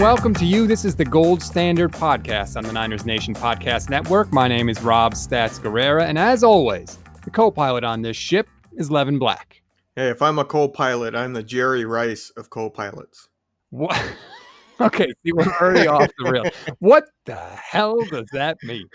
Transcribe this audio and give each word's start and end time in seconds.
and 0.00 0.06
welcome 0.06 0.32
to 0.32 0.46
you. 0.46 0.66
This 0.66 0.86
is 0.86 0.96
the 0.96 1.04
Gold 1.04 1.42
Standard 1.42 1.92
Podcast 1.92 2.56
on 2.56 2.64
the 2.64 2.72
Niners 2.72 3.04
Nation 3.04 3.34
Podcast 3.34 3.90
Network. 3.90 4.32
My 4.32 4.48
name 4.48 4.70
is 4.70 4.80
Rob 4.80 5.12
Stats 5.12 5.60
Guerrera, 5.60 6.04
and 6.04 6.18
as 6.18 6.42
always, 6.42 6.98
the 7.22 7.30
co 7.30 7.50
pilot 7.50 7.84
on 7.84 8.00
this 8.00 8.16
ship 8.16 8.48
is 8.78 8.90
Levin 8.90 9.18
Black. 9.18 9.60
Hey, 9.96 10.08
if 10.08 10.22
I'm 10.22 10.38
a 10.38 10.44
co 10.44 10.68
pilot, 10.68 11.14
I'm 11.14 11.34
the 11.34 11.42
Jerry 11.42 11.84
Rice 11.84 12.30
of 12.38 12.48
co 12.48 12.70
pilots. 12.70 13.28
What? 13.68 14.02
okay, 14.80 15.06
see, 15.22 15.32
we're 15.32 15.52
already 15.60 15.86
off 15.86 16.08
the 16.16 16.30
rail. 16.30 16.44
What 16.78 17.04
the 17.26 17.36
hell 17.36 18.00
does 18.06 18.28
that 18.32 18.56
mean? 18.62 18.88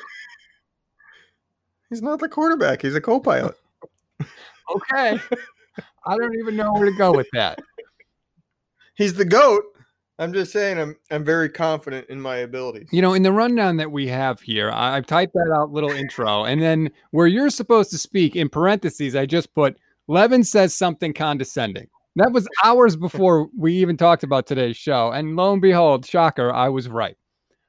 He's 1.92 2.02
not 2.02 2.20
the 2.20 2.30
quarterback, 2.30 2.82
he's 2.82 2.96
a 2.96 3.02
co 3.02 3.20
pilot. 3.20 3.56
Okay. 4.76 5.20
I 6.08 6.18
don't 6.18 6.36
even 6.40 6.56
know 6.56 6.74
where 6.74 6.90
to 6.90 6.98
go 6.98 7.14
with 7.14 7.28
that. 7.34 7.60
He's 8.96 9.14
the 9.14 9.26
GOAT. 9.26 9.75
I'm 10.18 10.32
just 10.32 10.54
saying 10.54 10.80
I'm 10.80 10.96
I'm 11.12 11.26
very 11.26 11.50
confident 11.50 12.10
in 12.10 12.22
my 12.22 12.38
abilities. 12.38 12.88
You 12.92 13.02
know, 13.02 13.14
in 13.14 13.24
the 13.24 13.34
rundown 13.34 13.78
that 13.78 13.92
we 13.92 14.08
have 14.08 14.40
here, 14.40 14.72
I, 14.72 14.96
I've 14.96 15.06
typed 15.06 15.34
that 15.34 15.54
out 15.54 15.72
little 15.72 15.92
intro, 15.92 16.46
and 16.46 16.62
then 16.62 16.90
where 17.12 17.28
you're 17.28 17.50
supposed 17.50 17.92
to 17.92 17.98
speak 17.98 18.36
in 18.36 18.48
parentheses, 18.48 19.16
I 19.16 19.26
just 19.26 19.54
put 19.54 19.78
Levin 20.08 20.44
says 20.44 20.74
something 20.74 21.14
condescending. 21.14 21.88
That 22.16 22.32
was 22.32 22.48
hours 22.64 22.96
before 23.08 23.50
we 23.58 23.74
even 23.76 23.98
talked 23.98 24.24
about 24.24 24.48
today's 24.48 24.78
show, 24.78 25.12
and 25.12 25.36
lo 25.36 25.52
and 25.52 25.62
behold, 25.62 26.06
shocker, 26.06 26.54
I 26.54 26.70
was 26.70 26.88
right. 26.88 27.18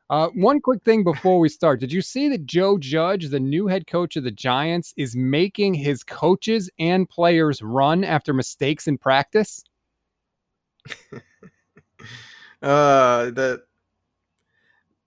Uh, 0.09 0.28
one 0.34 0.60
quick 0.60 0.84
thing 0.84 1.02
before 1.02 1.40
we 1.40 1.48
start: 1.48 1.80
Did 1.80 1.92
you 1.92 2.01
see 2.01 2.28
that 2.28 2.46
Joe 2.46 2.78
Judge, 2.78 3.28
the 3.28 3.40
new 3.40 3.66
head 3.66 3.88
coach 3.88 4.15
of 4.15 4.23
the 4.23 4.30
Giants, 4.30 4.95
is 4.96 5.16
making 5.16 5.74
his 5.74 6.04
coaches 6.04 6.70
and 6.78 7.09
players 7.09 7.60
run 7.60 8.04
after 8.04 8.32
mistakes 8.32 8.87
in 8.87 8.98
practice? 8.98 9.65
uh, 12.62 13.30
that 13.30 13.62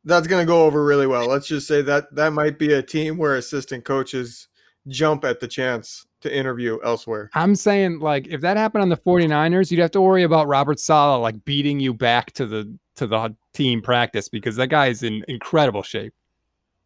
that's 0.05 0.27
going 0.27 0.41
to 0.41 0.47
go 0.47 0.65
over 0.65 0.83
really 0.83 1.07
well. 1.07 1.27
Let's 1.27 1.47
just 1.47 1.67
say 1.67 1.81
that 1.83 2.13
that 2.15 2.33
might 2.33 2.57
be 2.57 2.73
a 2.73 2.81
team 2.81 3.17
where 3.17 3.35
assistant 3.35 3.85
coaches 3.85 4.47
jump 4.87 5.23
at 5.25 5.39
the 5.39 5.47
chance 5.47 6.05
to 6.21 6.35
interview 6.35 6.79
elsewhere. 6.83 7.29
I'm 7.33 7.55
saying 7.55 7.99
like 7.99 8.27
if 8.27 8.41
that 8.41 8.57
happened 8.57 8.81
on 8.81 8.89
the 8.89 8.97
49ers, 8.97 9.71
you'd 9.71 9.79
have 9.79 9.91
to 9.91 10.01
worry 10.01 10.23
about 10.23 10.47
Robert 10.47 10.79
Saleh 10.79 11.21
like 11.21 11.45
beating 11.45 11.79
you 11.79 11.93
back 11.93 12.31
to 12.33 12.45
the 12.45 12.77
to 12.95 13.07
the 13.07 13.35
team 13.53 13.81
practice 13.81 14.27
because 14.27 14.55
that 14.57 14.67
guy 14.67 14.87
is 14.87 15.03
in 15.03 15.23
incredible 15.27 15.83
shape. 15.83 16.13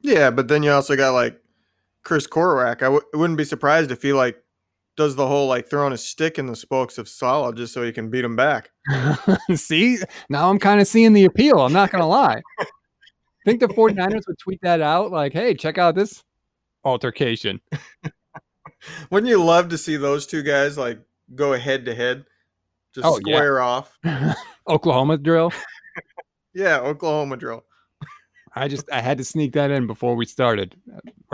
Yeah, 0.02 0.30
but 0.31 0.48
then 0.48 0.64
you 0.64 0.72
also 0.72 0.95
got 0.95 1.14
like 1.14 1.39
Chris 2.03 2.27
Kocurek. 2.27 2.77
I 2.81 2.86
w- 2.86 3.02
wouldn't 3.14 3.38
be 3.38 3.45
surprised 3.45 3.92
if 3.92 4.02
he 4.02 4.14
like 4.14 4.42
does 4.95 5.16
the 5.16 5.27
whole 5.27 5.47
like 5.47 5.69
throwing 5.69 5.94
a 5.94 5.97
stick 5.97 6.38
in 6.38 6.45
the 6.45 6.55
spokes 6.55 6.97
of 6.97 7.09
Saleh 7.09 7.55
just 7.55 7.73
so 7.73 7.83
he 7.83 7.91
can 7.91 8.09
beat 8.09 8.23
him 8.23 8.36
back. 8.36 8.69
See, 9.55 9.97
now 10.30 10.49
I'm 10.49 10.59
kind 10.59 10.80
of 10.80 10.88
seeing 10.88 11.13
the 11.13 11.25
appeal. 11.25 11.59
I'm 11.59 11.73
not 11.73 11.91
going 11.91 12.02
to 12.02 12.08
lie. 12.08 12.41
I 12.59 12.66
think 13.45 13.59
the 13.59 13.67
49ers 13.67 14.27
would 14.27 14.39
tweet 14.39 14.61
that 14.61 14.81
out 14.81 15.11
like, 15.11 15.33
hey, 15.33 15.53
check 15.53 15.77
out 15.77 15.95
this 15.95 16.23
altercation. 16.83 17.59
Wouldn't 19.09 19.30
you 19.30 19.44
love 19.44 19.69
to 19.69 19.77
see 19.77 19.97
those 19.97 20.25
two 20.27 20.44
guys 20.44 20.77
like 20.77 20.99
go 21.36 21.58
head 21.58 21.86
to 21.86 21.95
head, 21.95 22.25
just 22.94 23.05
oh, 23.05 23.17
square 23.17 23.58
yeah. 23.58 23.64
off? 23.64 23.97
Oklahoma 24.67 25.17
drill. 25.17 25.52
yeah, 26.53 26.80
Oklahoma 26.80 27.38
drill. 27.38 27.64
I 28.55 28.67
just 28.67 28.89
I 28.91 29.02
had 29.02 29.17
to 29.17 29.23
sneak 29.23 29.53
that 29.53 29.71
in 29.71 29.88
before 29.88 30.16
we 30.16 30.25
started. 30.25 30.75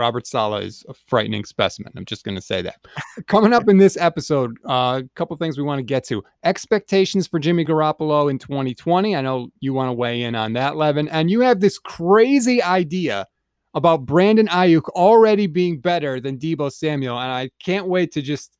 Robert 0.00 0.26
Saleh 0.26 0.64
is 0.64 0.82
a 0.88 0.94
frightening 0.94 1.44
specimen. 1.44 1.92
I'm 1.94 2.06
just 2.06 2.24
going 2.24 2.34
to 2.34 2.40
say 2.40 2.62
that. 2.62 2.80
Coming 3.26 3.52
up 3.52 3.68
in 3.68 3.76
this 3.76 3.98
episode, 3.98 4.56
a 4.64 4.70
uh, 4.70 5.02
couple 5.14 5.36
things 5.36 5.58
we 5.58 5.62
want 5.62 5.78
to 5.78 5.82
get 5.82 6.04
to. 6.04 6.24
Expectations 6.42 7.26
for 7.26 7.38
Jimmy 7.38 7.66
Garoppolo 7.66 8.30
in 8.30 8.38
2020. 8.38 9.14
I 9.14 9.20
know 9.20 9.48
you 9.60 9.74
want 9.74 9.90
to 9.90 9.92
weigh 9.92 10.22
in 10.22 10.34
on 10.34 10.54
that, 10.54 10.76
Levin, 10.76 11.06
and 11.08 11.30
you 11.30 11.40
have 11.40 11.60
this 11.60 11.78
crazy 11.78 12.62
idea 12.62 13.26
about 13.74 14.06
Brandon 14.06 14.48
Aiyuk 14.48 14.88
already 14.90 15.46
being 15.46 15.78
better 15.78 16.18
than 16.18 16.38
Deebo 16.38 16.72
Samuel, 16.72 17.20
and 17.20 17.30
I 17.30 17.50
can't 17.62 17.86
wait 17.86 18.10
to 18.12 18.22
just 18.22 18.56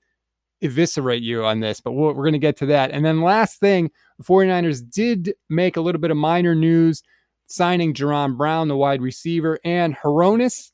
eviscerate 0.61 1.23
you 1.23 1.43
on 1.43 1.61
this, 1.61 1.81
but 1.81 1.93
we 1.93 2.06
are 2.06 2.12
going 2.12 2.33
to 2.33 2.39
get 2.39 2.59
to 2.59 2.67
that. 2.67 2.91
And 2.91 3.03
then 3.03 3.23
last 3.23 3.61
thing, 3.61 3.91
the 4.19 4.25
49ers 4.25 4.83
did 4.91 5.33
make 5.49 5.79
a 5.79 5.81
little 5.81 6.03
bit 6.03 6.11
of 6.11 6.19
minor 6.19 6.55
news 6.55 7.03
signing 7.47 7.95
Jaron 7.95 8.37
Brown, 8.37 8.69
the 8.69 8.77
wide 8.77 9.00
receiver, 9.00 9.59
and 9.65 9.97
Hroniss 9.97 10.69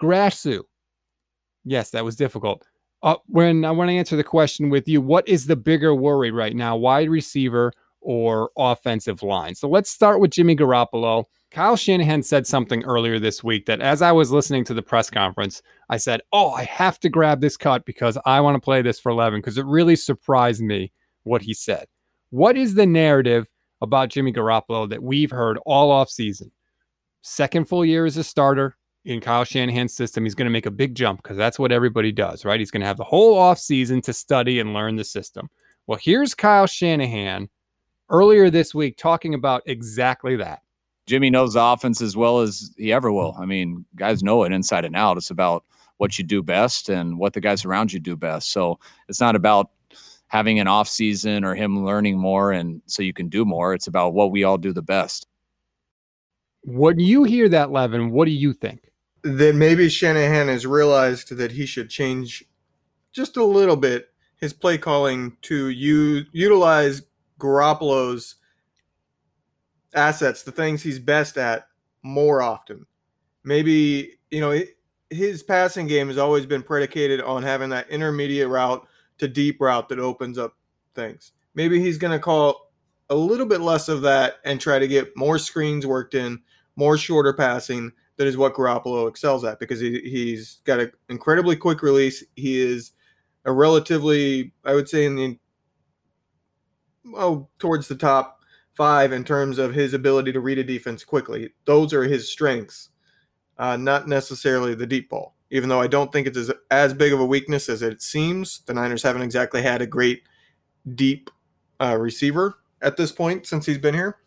Grasu. 0.00 0.62
Yes, 1.64 1.90
that 1.90 2.04
was 2.04 2.16
difficult. 2.16 2.64
Uh, 3.02 3.16
when 3.26 3.64
I 3.64 3.70
want 3.70 3.90
to 3.90 3.96
answer 3.96 4.16
the 4.16 4.24
question 4.24 4.70
with 4.70 4.88
you, 4.88 5.00
what 5.00 5.28
is 5.28 5.46
the 5.46 5.56
bigger 5.56 5.94
worry 5.94 6.30
right 6.30 6.56
now, 6.56 6.76
wide 6.76 7.08
receiver 7.08 7.72
or 8.00 8.50
offensive 8.56 9.22
line? 9.22 9.54
So 9.54 9.68
let's 9.68 9.90
start 9.90 10.20
with 10.20 10.32
Jimmy 10.32 10.56
Garoppolo. 10.56 11.24
Kyle 11.50 11.76
Shanahan 11.76 12.22
said 12.22 12.46
something 12.46 12.84
earlier 12.84 13.18
this 13.18 13.42
week 13.42 13.66
that 13.66 13.80
as 13.80 14.02
I 14.02 14.12
was 14.12 14.30
listening 14.30 14.64
to 14.64 14.74
the 14.74 14.82
press 14.82 15.10
conference, 15.10 15.62
I 15.88 15.96
said, 15.96 16.20
Oh, 16.32 16.50
I 16.50 16.64
have 16.64 16.98
to 17.00 17.08
grab 17.08 17.40
this 17.40 17.56
cut 17.56 17.84
because 17.84 18.18
I 18.26 18.40
want 18.40 18.56
to 18.56 18.60
play 18.60 18.82
this 18.82 19.00
for 19.00 19.14
Levin 19.14 19.40
because 19.40 19.58
it 19.58 19.64
really 19.64 19.96
surprised 19.96 20.62
me 20.62 20.92
what 21.22 21.42
he 21.42 21.54
said. 21.54 21.86
What 22.30 22.56
is 22.56 22.74
the 22.74 22.86
narrative 22.86 23.48
about 23.80 24.10
Jimmy 24.10 24.32
Garoppolo 24.32 24.88
that 24.88 25.02
we've 25.02 25.30
heard 25.30 25.58
all 25.64 25.90
off 25.90 26.10
season. 26.10 26.50
Second 27.22 27.68
full 27.68 27.84
year 27.84 28.06
as 28.06 28.16
a 28.16 28.24
starter 28.24 28.76
in 29.08 29.22
Kyle 29.22 29.42
Shanahan's 29.42 29.94
system, 29.94 30.24
he's 30.24 30.34
going 30.34 30.44
to 30.44 30.50
make 30.50 30.66
a 30.66 30.70
big 30.70 30.94
jump 30.94 31.22
because 31.22 31.38
that's 31.38 31.58
what 31.58 31.72
everybody 31.72 32.12
does, 32.12 32.44
right? 32.44 32.60
He's 32.60 32.70
going 32.70 32.82
to 32.82 32.86
have 32.86 32.98
the 32.98 33.04
whole 33.04 33.38
off 33.38 33.58
season 33.58 34.02
to 34.02 34.12
study 34.12 34.60
and 34.60 34.74
learn 34.74 34.96
the 34.96 35.04
system. 35.04 35.48
Well, 35.86 35.98
here's 36.00 36.34
Kyle 36.34 36.66
Shanahan 36.66 37.48
earlier 38.10 38.50
this 38.50 38.74
week 38.74 38.98
talking 38.98 39.32
about 39.32 39.62
exactly 39.64 40.36
that. 40.36 40.60
Jimmy 41.06 41.30
knows 41.30 41.54
the 41.54 41.64
offense 41.64 42.02
as 42.02 42.18
well 42.18 42.40
as 42.40 42.74
he 42.76 42.92
ever 42.92 43.10
will. 43.10 43.34
I 43.40 43.46
mean, 43.46 43.86
guys 43.96 44.22
know 44.22 44.42
it 44.42 44.52
inside 44.52 44.84
and 44.84 44.94
out. 44.94 45.16
It's 45.16 45.30
about 45.30 45.64
what 45.96 46.18
you 46.18 46.24
do 46.24 46.42
best 46.42 46.90
and 46.90 47.18
what 47.18 47.32
the 47.32 47.40
guys 47.40 47.64
around 47.64 47.94
you 47.94 48.00
do 48.00 48.14
best. 48.14 48.52
So 48.52 48.78
it's 49.08 49.22
not 49.22 49.34
about 49.34 49.70
having 50.26 50.60
an 50.60 50.68
off 50.68 50.86
season 50.86 51.44
or 51.44 51.54
him 51.54 51.82
learning 51.82 52.18
more 52.18 52.52
and 52.52 52.82
so 52.84 53.02
you 53.02 53.14
can 53.14 53.30
do 53.30 53.46
more. 53.46 53.72
It's 53.72 53.86
about 53.86 54.12
what 54.12 54.32
we 54.32 54.44
all 54.44 54.58
do 54.58 54.74
the 54.74 54.82
best. 54.82 55.26
When 56.62 57.00
you 57.00 57.24
hear 57.24 57.48
that, 57.48 57.70
Levin, 57.70 58.10
what 58.10 58.26
do 58.26 58.32
you 58.32 58.52
think? 58.52 58.87
That 59.22 59.54
maybe 59.54 59.88
Shanahan 59.88 60.48
has 60.48 60.66
realized 60.66 61.36
that 61.36 61.52
he 61.52 61.66
should 61.66 61.90
change 61.90 62.44
just 63.12 63.36
a 63.36 63.44
little 63.44 63.76
bit 63.76 64.08
his 64.36 64.52
play 64.52 64.78
calling 64.78 65.36
to 65.42 65.68
u- 65.68 66.24
utilize 66.32 67.02
Garoppolo's 67.40 68.36
assets, 69.94 70.42
the 70.42 70.52
things 70.52 70.82
he's 70.82 70.98
best 70.98 71.36
at, 71.36 71.66
more 72.02 72.40
often. 72.40 72.86
Maybe, 73.44 74.18
you 74.30 74.40
know, 74.40 74.60
his 75.10 75.42
passing 75.42 75.86
game 75.86 76.08
has 76.08 76.18
always 76.18 76.46
been 76.46 76.62
predicated 76.62 77.20
on 77.20 77.42
having 77.42 77.70
that 77.70 77.90
intermediate 77.90 78.48
route 78.48 78.86
to 79.18 79.26
deep 79.26 79.60
route 79.60 79.88
that 79.88 79.98
opens 79.98 80.38
up 80.38 80.54
things. 80.94 81.32
Maybe 81.54 81.80
he's 81.80 81.98
going 81.98 82.12
to 82.12 82.18
call 82.22 82.70
a 83.10 83.14
little 83.16 83.46
bit 83.46 83.60
less 83.60 83.88
of 83.88 84.02
that 84.02 84.36
and 84.44 84.60
try 84.60 84.78
to 84.78 84.86
get 84.86 85.16
more 85.16 85.38
screens 85.38 85.86
worked 85.86 86.14
in, 86.14 86.42
more 86.76 86.96
shorter 86.96 87.32
passing. 87.32 87.92
That 88.18 88.26
is 88.26 88.36
what 88.36 88.54
Garoppolo 88.54 89.08
excels 89.08 89.44
at 89.44 89.58
because 89.58 89.80
he, 89.80 90.00
he's 90.00 90.60
got 90.64 90.80
an 90.80 90.92
incredibly 91.08 91.56
quick 91.56 91.82
release. 91.82 92.22
He 92.36 92.60
is 92.60 92.92
a 93.44 93.52
relatively, 93.52 94.52
I 94.64 94.74
would 94.74 94.88
say, 94.88 95.06
in 95.06 95.16
the 95.16 95.38
oh, 97.14 97.48
towards 97.58 97.88
the 97.88 97.96
top 97.96 98.40
five 98.74 99.12
in 99.12 99.24
terms 99.24 99.58
of 99.58 99.72
his 99.72 99.94
ability 99.94 100.32
to 100.32 100.40
read 100.40 100.58
a 100.58 100.64
defense 100.64 101.04
quickly. 101.04 101.50
Those 101.64 101.94
are 101.94 102.04
his 102.04 102.30
strengths, 102.30 102.90
uh, 103.56 103.76
not 103.76 104.08
necessarily 104.08 104.74
the 104.74 104.86
deep 104.86 105.08
ball 105.08 105.34
even 105.50 105.68
though 105.68 105.80
I 105.80 105.86
don't 105.86 106.12
think 106.12 106.26
it's 106.26 106.36
as, 106.36 106.52
as 106.70 106.94
big 106.94 107.12
of 107.12 107.20
a 107.20 107.26
weakness 107.26 107.68
as 107.68 107.82
it 107.82 108.02
seems. 108.02 108.60
The 108.66 108.74
Niners 108.74 109.02
haven't 109.02 109.22
exactly 109.22 109.62
had 109.62 109.80
a 109.80 109.86
great 109.86 110.22
deep 110.94 111.30
uh, 111.80 111.96
receiver 111.98 112.58
at 112.82 112.96
this 112.96 113.12
point 113.12 113.46
since 113.46 113.66
he's 113.66 113.78
been 113.78 113.94
here 113.94 114.18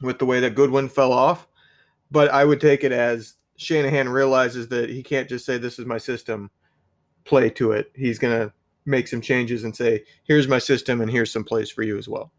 with 0.00 0.18
the 0.18 0.26
way 0.26 0.40
that 0.40 0.54
Goodwin 0.54 0.88
fell 0.88 1.12
off. 1.12 1.46
But 2.12 2.30
I 2.30 2.44
would 2.44 2.60
take 2.60 2.84
it 2.84 2.92
as 2.92 3.34
Shanahan 3.56 4.08
realizes 4.08 4.68
that 4.68 4.90
he 4.90 5.02
can't 5.02 5.28
just 5.28 5.46
say, 5.46 5.58
This 5.58 5.78
is 5.78 5.86
my 5.86 5.98
system, 5.98 6.50
play 7.24 7.50
to 7.50 7.72
it. 7.72 7.90
He's 7.94 8.18
to 8.18 8.52
make 8.84 9.08
some 9.08 9.20
changes 9.20 9.64
and 9.64 9.74
say, 9.74 10.04
Here's 10.24 10.46
my 10.46 10.58
system, 10.58 11.00
and 11.00 11.10
here's 11.10 11.32
some 11.32 11.44
plays 11.44 11.70
for 11.70 11.82
you 11.82 11.96
as 11.96 12.08
well. 12.08 12.30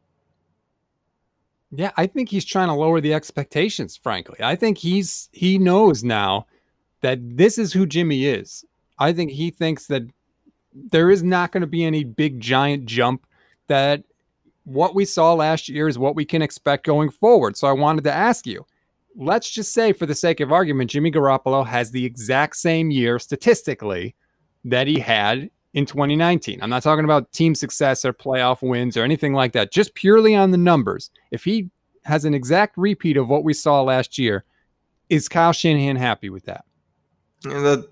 Yeah, 1.71 1.91
I 1.97 2.05
think 2.05 2.29
he's 2.29 2.45
trying 2.45 2.67
to 2.67 2.75
lower 2.75 3.01
the 3.01 3.15
expectations, 3.15 3.97
frankly. 3.97 4.37
I 4.41 4.55
think 4.55 4.77
he's 4.77 5.27
he 5.31 5.57
knows 5.57 6.03
now 6.03 6.45
that 7.01 7.19
this 7.35 7.57
is 7.57 7.73
who 7.73 7.87
Jimmy 7.87 8.25
is. 8.25 8.63
I 8.99 9.11
think 9.11 9.31
he 9.31 9.49
thinks 9.49 9.87
that 9.87 10.03
there 10.73 11.09
is 11.09 11.23
not 11.23 11.51
going 11.51 11.61
to 11.61 11.67
be 11.67 11.83
any 11.83 12.03
big 12.03 12.39
giant 12.39 12.85
jump 12.85 13.25
that 13.67 14.03
what 14.65 14.93
we 14.93 15.03
saw 15.03 15.33
last 15.33 15.67
year 15.67 15.87
is 15.87 15.97
what 15.97 16.15
we 16.15 16.25
can 16.25 16.41
expect 16.41 16.85
going 16.85 17.09
forward. 17.09 17.57
So 17.57 17.67
I 17.67 17.73
wanted 17.73 18.03
to 18.05 18.13
ask 18.13 18.45
you, 18.45 18.65
let's 19.15 19.49
just 19.49 19.73
say 19.73 19.93
for 19.93 20.05
the 20.05 20.15
sake 20.15 20.39
of 20.39 20.51
argument 20.51 20.89
Jimmy 20.89 21.11
Garoppolo 21.11 21.65
has 21.65 21.91
the 21.91 22.05
exact 22.05 22.55
same 22.55 22.91
year 22.91 23.19
statistically 23.19 24.15
that 24.65 24.87
he 24.87 24.99
had 24.99 25.49
in 25.73 25.85
2019. 25.85 26.61
I'm 26.61 26.69
not 26.69 26.83
talking 26.83 27.05
about 27.05 27.31
team 27.31 27.55
success 27.55 28.05
or 28.05 28.13
playoff 28.13 28.61
wins 28.61 28.97
or 28.97 29.03
anything 29.03 29.33
like 29.33 29.53
that, 29.53 29.71
just 29.71 29.93
purely 29.95 30.35
on 30.35 30.51
the 30.51 30.57
numbers. 30.57 31.09
If 31.31 31.43
he 31.43 31.69
has 32.05 32.25
an 32.25 32.33
exact 32.33 32.77
repeat 32.77 33.17
of 33.17 33.29
what 33.29 33.43
we 33.43 33.53
saw 33.53 33.81
last 33.81 34.17
year. 34.17 34.43
Is 35.09 35.29
Kyle 35.29 35.53
Shanahan 35.53 35.95
happy 35.95 36.29
with 36.29 36.45
that? 36.45 36.65
And 37.45 37.65
that, 37.65 37.89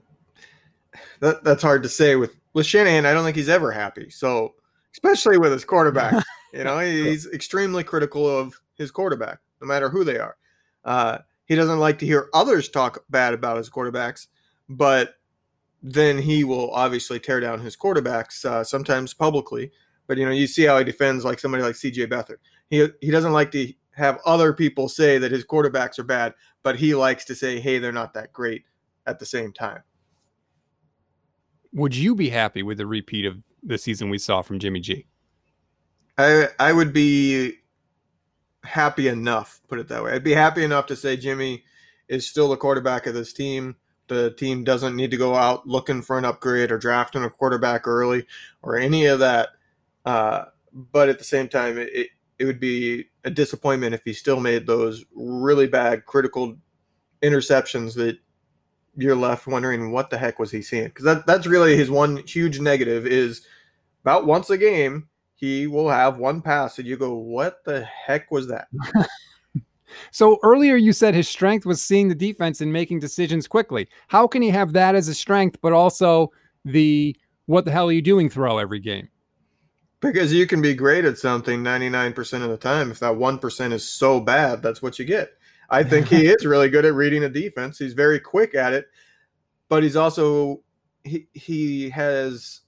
that 1.20 1.44
that's 1.44 1.62
hard 1.62 1.84
to 1.84 1.90
say 1.90 2.16
with 2.16 2.36
with 2.54 2.66
Shanahan. 2.66 3.06
I 3.06 3.14
don't 3.14 3.24
think 3.24 3.36
he's 3.36 3.50
ever 3.50 3.72
happy. 3.72 4.10
So 4.10 4.56
especially 4.94 5.38
with 5.38 5.52
his 5.52 5.66
quarterback, 5.66 6.24
you 6.54 6.64
know, 6.64 6.80
he's 6.80 7.28
extremely 7.28 7.84
critical 7.84 8.28
of 8.28 8.60
his 8.76 8.92
quarterback, 8.92 9.40
no 9.62 9.68
matter 9.68 9.90
who 9.90 10.04
they 10.04 10.18
are. 10.20 10.36
Uh, 10.84 11.20
he 11.46 11.56
doesn't 11.56 11.80
like 11.80 12.00
to 12.00 12.06
hear 12.06 12.30
others 12.34 12.70
talk 12.70 13.04
bad 13.10 13.34
about 13.34 13.58
his 13.58 13.70
quarterbacks, 13.70 14.28
but 14.70 15.16
then 15.84 16.18
he 16.18 16.44
will 16.44 16.72
obviously 16.72 17.20
tear 17.20 17.40
down 17.40 17.60
his 17.60 17.76
quarterbacks 17.76 18.46
uh, 18.46 18.64
sometimes 18.64 19.14
publicly. 19.14 19.72
But 20.08 20.18
you 20.18 20.26
know, 20.26 20.32
you 20.32 20.48
see 20.48 20.64
how 20.64 20.78
he 20.78 20.84
defends 20.84 21.26
like 21.26 21.40
somebody 21.40 21.64
like 21.64 21.76
C.J. 21.76 22.08
Beathard. 22.08 22.38
He 22.70 22.88
he 23.02 23.12
doesn't 23.12 23.34
like 23.34 23.52
to 23.52 23.74
have 23.92 24.20
other 24.26 24.54
people 24.54 24.88
say 24.88 25.18
that 25.18 25.32
his 25.32 25.46
quarterbacks 25.46 26.00
are 26.00 26.04
bad, 26.04 26.34
but 26.64 26.78
he 26.78 26.96
likes 26.96 27.26
to 27.26 27.36
say, 27.36 27.60
"Hey, 27.60 27.80
they're 27.80 27.92
not 27.92 28.14
that 28.14 28.34
great." 28.34 28.64
At 29.08 29.18
the 29.18 29.26
same 29.26 29.52
time, 29.52 29.82
would 31.74 31.96
you 31.96 32.14
be 32.14 32.30
happy 32.30 32.62
with 32.62 32.78
the 32.78 32.86
repeat 32.86 33.26
of 33.26 33.38
the 33.64 33.78
season 33.78 34.10
we 34.10 34.20
saw 34.20 34.42
from 34.42 34.60
Jimmy 34.60 34.80
G? 34.80 35.08
I 36.18 36.50
I 36.60 36.72
would 36.72 36.94
be 36.94 37.56
happy 38.64 39.08
enough, 39.08 39.62
put 39.68 39.80
it 39.80 39.88
that 39.90 40.04
way. 40.04 40.14
I'd 40.14 40.24
be 40.24 40.34
happy 40.34 40.64
enough 40.64 40.86
to 40.88 40.96
say 40.96 41.18
Jimmy 41.18 41.64
is 42.08 42.28
still 42.28 42.50
the 42.50 42.58
quarterback 42.58 43.08
of 43.08 43.14
this 43.14 43.34
team. 43.34 43.76
The 44.08 44.32
team 44.32 44.64
doesn't 44.64 44.96
need 44.96 45.12
to 45.12 45.18
go 45.18 45.36
out 45.36 45.68
looking 45.68 46.02
for 46.02 46.18
an 46.18 46.26
upgrade 46.26 46.72
or 46.72 46.78
drafting 46.78 47.24
a 47.24 47.30
quarterback 47.30 47.88
early 47.88 48.26
or 48.62 48.78
any 48.78 49.06
of 49.06 49.20
that. 49.20 49.50
Uh, 50.06 50.46
but 50.74 51.10
at 51.10 51.18
the 51.18 51.24
same 51.24 51.48
time, 51.48 51.78
it, 51.78 52.10
it 52.40 52.46
would 52.46 52.60
be 52.60 53.06
a 53.24 53.30
disappointment 53.30 53.94
if 53.94 54.02
he 54.04 54.14
still 54.14 54.40
made 54.40 54.66
those 54.66 55.06
really 55.16 55.68
bad 55.68 56.06
critical 56.06 56.58
interceptions 57.22 57.94
that 57.96 58.18
you're 58.98 59.16
left 59.16 59.48
wondering 59.48 59.92
what 59.92 60.10
the 60.10 60.18
heck 60.18 60.40
was 60.40 60.52
he 60.52 60.62
seeing 60.62 60.86
because 60.86 61.06
that, 61.06 61.26
that's 61.26 61.48
really 61.48 61.78
his 61.78 61.90
one 61.90 62.18
huge 62.26 62.60
negative 62.60 63.06
is 63.08 63.46
about 64.04 64.26
once 64.26 64.50
a 64.50 64.58
game 64.58 65.08
he 65.42 65.68
will 65.68 65.90
have 65.90 66.18
one 66.18 66.42
pass 66.42 66.80
and 66.80 66.88
you 66.88 66.96
go 66.96 67.16
what 67.16 67.64
the 67.66 67.84
heck 67.84 68.32
was 68.32 68.48
that 68.48 68.68
so 70.12 70.40
earlier 70.44 70.78
you 70.78 70.94
said 70.94 71.14
his 71.14 71.28
strength 71.28 71.66
was 71.66 71.82
seeing 71.82 72.08
the 72.08 72.16
defense 72.16 72.62
and 72.62 72.72
making 72.72 73.00
decisions 73.00 73.48
quickly 73.48 73.90
how 74.08 74.26
can 74.26 74.42
he 74.42 74.50
have 74.50 74.72
that 74.72 74.96
as 74.96 75.10
a 75.10 75.14
strength 75.14 75.58
but 75.62 75.74
also 75.74 76.32
the 76.64 77.16
what 77.48 77.66
the 77.66 77.72
hell 77.72 77.90
are 77.90 77.92
you 77.92 78.02
doing 78.02 78.30
throw 78.30 78.58
every 78.58 78.80
game 78.80 79.10
because 80.02 80.34
you 80.34 80.48
can 80.48 80.62
be 80.62 80.74
great 80.74 81.06
at 81.06 81.18
something 81.18 81.64
99% 81.64 82.44
of 82.44 82.50
the 82.50 82.58
time. 82.58 82.92
If 82.92 83.00
that 83.00 83.14
1% 83.14 83.72
is 83.72 83.88
so 83.88 84.20
bad, 84.20 84.62
that's 84.62 84.82
what 84.82 85.00
you 85.00 85.06
get. 85.06 85.30
I 85.70 85.84
think 85.84 86.08
he 86.08 86.26
is 86.28 86.46
really 86.46 86.70
good 86.70 86.86
at 86.86 86.96
reading 86.96 87.24
a 87.24 87.30
defense. 87.30 87.78
He's 87.78 87.94
very 87.94 88.20
quick 88.20 88.56
at 88.56 88.74
it, 88.74 88.88
but 89.70 89.84
he's 89.84 89.96
also 89.96 90.64
he 91.04 91.28
he 91.34 91.90
has 91.90 92.62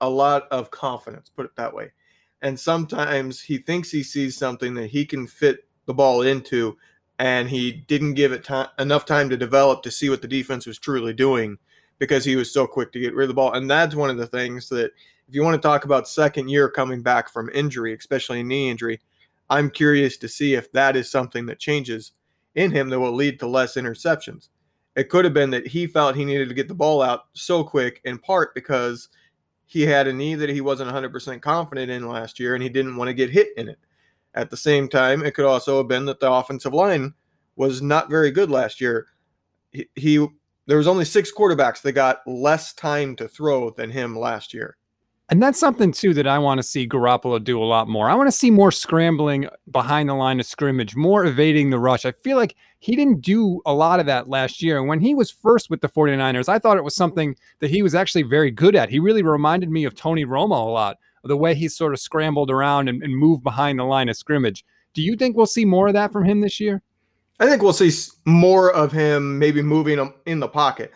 a 0.00 0.08
lot 0.08 0.48
of 0.50 0.70
confidence, 0.70 1.28
put 1.28 1.44
it 1.44 1.56
that 1.56 1.74
way. 1.74 1.92
And 2.42 2.58
sometimes 2.58 3.40
he 3.40 3.58
thinks 3.58 3.90
he 3.90 4.02
sees 4.02 4.36
something 4.36 4.74
that 4.74 4.88
he 4.90 5.04
can 5.06 5.26
fit 5.26 5.66
the 5.86 5.94
ball 5.94 6.22
into 6.22 6.76
and 7.18 7.48
he 7.48 7.72
didn't 7.72 8.14
give 8.14 8.32
it 8.32 8.44
time, 8.44 8.68
enough 8.78 9.06
time 9.06 9.30
to 9.30 9.36
develop 9.36 9.82
to 9.82 9.90
see 9.90 10.10
what 10.10 10.20
the 10.20 10.28
defense 10.28 10.66
was 10.66 10.78
truly 10.78 11.14
doing 11.14 11.56
because 11.98 12.24
he 12.24 12.36
was 12.36 12.52
so 12.52 12.66
quick 12.66 12.92
to 12.92 13.00
get 13.00 13.14
rid 13.14 13.24
of 13.24 13.28
the 13.28 13.34
ball. 13.34 13.54
And 13.54 13.70
that's 13.70 13.94
one 13.94 14.10
of 14.10 14.18
the 14.18 14.26
things 14.26 14.68
that 14.68 14.90
if 15.28 15.34
you 15.34 15.42
want 15.42 15.60
to 15.60 15.66
talk 15.66 15.84
about 15.84 16.08
second 16.08 16.48
year 16.48 16.68
coming 16.68 17.02
back 17.02 17.32
from 17.32 17.50
injury, 17.54 17.94
especially 17.94 18.40
a 18.40 18.44
knee 18.44 18.68
injury, 18.70 19.00
I'm 19.48 19.70
curious 19.70 20.16
to 20.18 20.28
see 20.28 20.54
if 20.54 20.70
that 20.72 20.96
is 20.96 21.10
something 21.10 21.46
that 21.46 21.58
changes 21.58 22.12
in 22.54 22.70
him 22.70 22.90
that 22.90 23.00
will 23.00 23.14
lead 23.14 23.38
to 23.40 23.46
less 23.46 23.76
interceptions. 23.76 24.48
It 24.94 25.08
could 25.08 25.24
have 25.24 25.34
been 25.34 25.50
that 25.50 25.66
he 25.66 25.86
felt 25.86 26.16
he 26.16 26.24
needed 26.24 26.48
to 26.48 26.54
get 26.54 26.68
the 26.68 26.74
ball 26.74 27.02
out 27.02 27.24
so 27.34 27.62
quick, 27.62 28.00
in 28.04 28.18
part 28.18 28.54
because 28.54 29.08
he 29.66 29.82
had 29.82 30.06
a 30.06 30.12
knee 30.12 30.36
that 30.36 30.48
he 30.48 30.60
wasn't 30.60 30.90
100% 30.90 31.42
confident 31.42 31.90
in 31.90 32.08
last 32.08 32.38
year 32.38 32.54
and 32.54 32.62
he 32.62 32.68
didn't 32.68 32.96
want 32.96 33.08
to 33.08 33.14
get 33.14 33.30
hit 33.30 33.48
in 33.56 33.68
it. 33.68 33.78
At 34.34 34.50
the 34.50 34.56
same 34.56 34.88
time, 34.88 35.24
it 35.24 35.34
could 35.34 35.44
also 35.44 35.78
have 35.78 35.88
been 35.88 36.04
that 36.06 36.20
the 36.20 36.30
offensive 36.30 36.72
line 36.72 37.14
was 37.56 37.82
not 37.82 38.10
very 38.10 38.30
good 38.30 38.50
last 38.50 38.80
year. 38.80 39.06
He, 39.72 39.88
he 39.94 40.26
there 40.66 40.76
was 40.76 40.86
only 40.86 41.04
six 41.04 41.32
quarterbacks 41.32 41.80
that 41.82 41.92
got 41.92 42.26
less 42.26 42.72
time 42.72 43.16
to 43.16 43.28
throw 43.28 43.70
than 43.70 43.90
him 43.90 44.16
last 44.16 44.52
year. 44.52 44.76
And 45.28 45.42
that's 45.42 45.58
something 45.58 45.90
too 45.90 46.14
that 46.14 46.28
I 46.28 46.38
want 46.38 46.58
to 46.58 46.62
see 46.62 46.86
Garoppolo 46.86 47.42
do 47.42 47.60
a 47.60 47.64
lot 47.64 47.88
more. 47.88 48.08
I 48.08 48.14
want 48.14 48.28
to 48.28 48.36
see 48.36 48.50
more 48.50 48.70
scrambling 48.70 49.48
behind 49.72 50.08
the 50.08 50.14
line 50.14 50.38
of 50.38 50.46
scrimmage, 50.46 50.94
more 50.94 51.24
evading 51.24 51.70
the 51.70 51.80
rush. 51.80 52.06
I 52.06 52.12
feel 52.12 52.36
like 52.36 52.54
he 52.78 52.94
didn't 52.94 53.22
do 53.22 53.60
a 53.66 53.74
lot 53.74 53.98
of 53.98 54.06
that 54.06 54.28
last 54.28 54.62
year. 54.62 54.78
And 54.78 54.86
when 54.86 55.00
he 55.00 55.16
was 55.16 55.32
first 55.32 55.68
with 55.68 55.80
the 55.80 55.88
49ers, 55.88 56.48
I 56.48 56.60
thought 56.60 56.76
it 56.76 56.84
was 56.84 56.94
something 56.94 57.34
that 57.58 57.70
he 57.70 57.82
was 57.82 57.92
actually 57.92 58.22
very 58.22 58.52
good 58.52 58.76
at. 58.76 58.88
He 58.88 59.00
really 59.00 59.22
reminded 59.22 59.68
me 59.68 59.84
of 59.84 59.96
Tony 59.96 60.24
Romo 60.24 60.64
a 60.64 60.70
lot, 60.70 60.98
the 61.24 61.36
way 61.36 61.56
he 61.56 61.68
sort 61.68 61.92
of 61.92 61.98
scrambled 61.98 62.50
around 62.50 62.88
and, 62.88 63.02
and 63.02 63.16
moved 63.16 63.42
behind 63.42 63.80
the 63.80 63.84
line 63.84 64.08
of 64.08 64.16
scrimmage. 64.16 64.64
Do 64.94 65.02
you 65.02 65.16
think 65.16 65.36
we'll 65.36 65.46
see 65.46 65.64
more 65.64 65.88
of 65.88 65.94
that 65.94 66.12
from 66.12 66.24
him 66.24 66.40
this 66.40 66.60
year? 66.60 66.82
I 67.40 67.46
think 67.46 67.62
we'll 67.62 67.72
see 67.72 67.90
more 68.24 68.72
of 68.72 68.92
him 68.92 69.40
maybe 69.40 69.60
moving 69.60 70.12
in 70.24 70.38
the 70.38 70.48
pocket. 70.48 70.92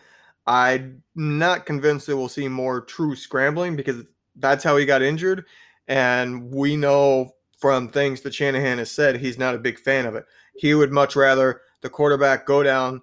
I'm 0.46 1.02
not 1.16 1.66
convinced 1.66 2.06
that 2.06 2.16
we'll 2.16 2.28
see 2.28 2.48
more 2.48 2.80
true 2.80 3.14
scrambling 3.14 3.76
because 3.76 4.04
that's 4.36 4.64
how 4.64 4.76
he 4.76 4.84
got 4.84 5.02
injured. 5.02 5.44
And 5.88 6.50
we 6.50 6.76
know 6.76 7.32
from 7.58 7.88
things 7.88 8.20
that 8.22 8.34
Shanahan 8.34 8.78
has 8.78 8.90
said, 8.90 9.16
he's 9.16 9.38
not 9.38 9.54
a 9.54 9.58
big 9.58 9.78
fan 9.78 10.06
of 10.06 10.14
it. 10.14 10.24
He 10.56 10.74
would 10.74 10.92
much 10.92 11.16
rather 11.16 11.62
the 11.82 11.90
quarterback 11.90 12.46
go 12.46 12.62
down, 12.62 13.02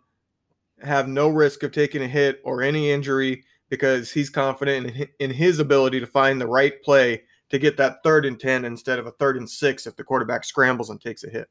have 0.81 1.07
no 1.07 1.27
risk 1.27 1.63
of 1.63 1.71
taking 1.71 2.01
a 2.03 2.07
hit 2.07 2.41
or 2.43 2.61
any 2.61 2.91
injury 2.91 3.43
because 3.69 4.11
he's 4.11 4.29
confident 4.29 5.09
in 5.19 5.31
his 5.31 5.59
ability 5.59 5.99
to 5.99 6.07
find 6.07 6.39
the 6.39 6.47
right 6.47 6.81
play 6.83 7.21
to 7.49 7.59
get 7.59 7.77
that 7.77 8.03
third 8.03 8.25
and 8.25 8.39
10 8.39 8.65
instead 8.65 8.99
of 8.99 9.07
a 9.07 9.11
third 9.11 9.37
and 9.37 9.49
six 9.49 9.87
if 9.87 9.95
the 9.95 10.03
quarterback 10.03 10.43
scrambles 10.43 10.89
and 10.89 11.01
takes 11.01 11.23
a 11.23 11.29
hit. 11.29 11.49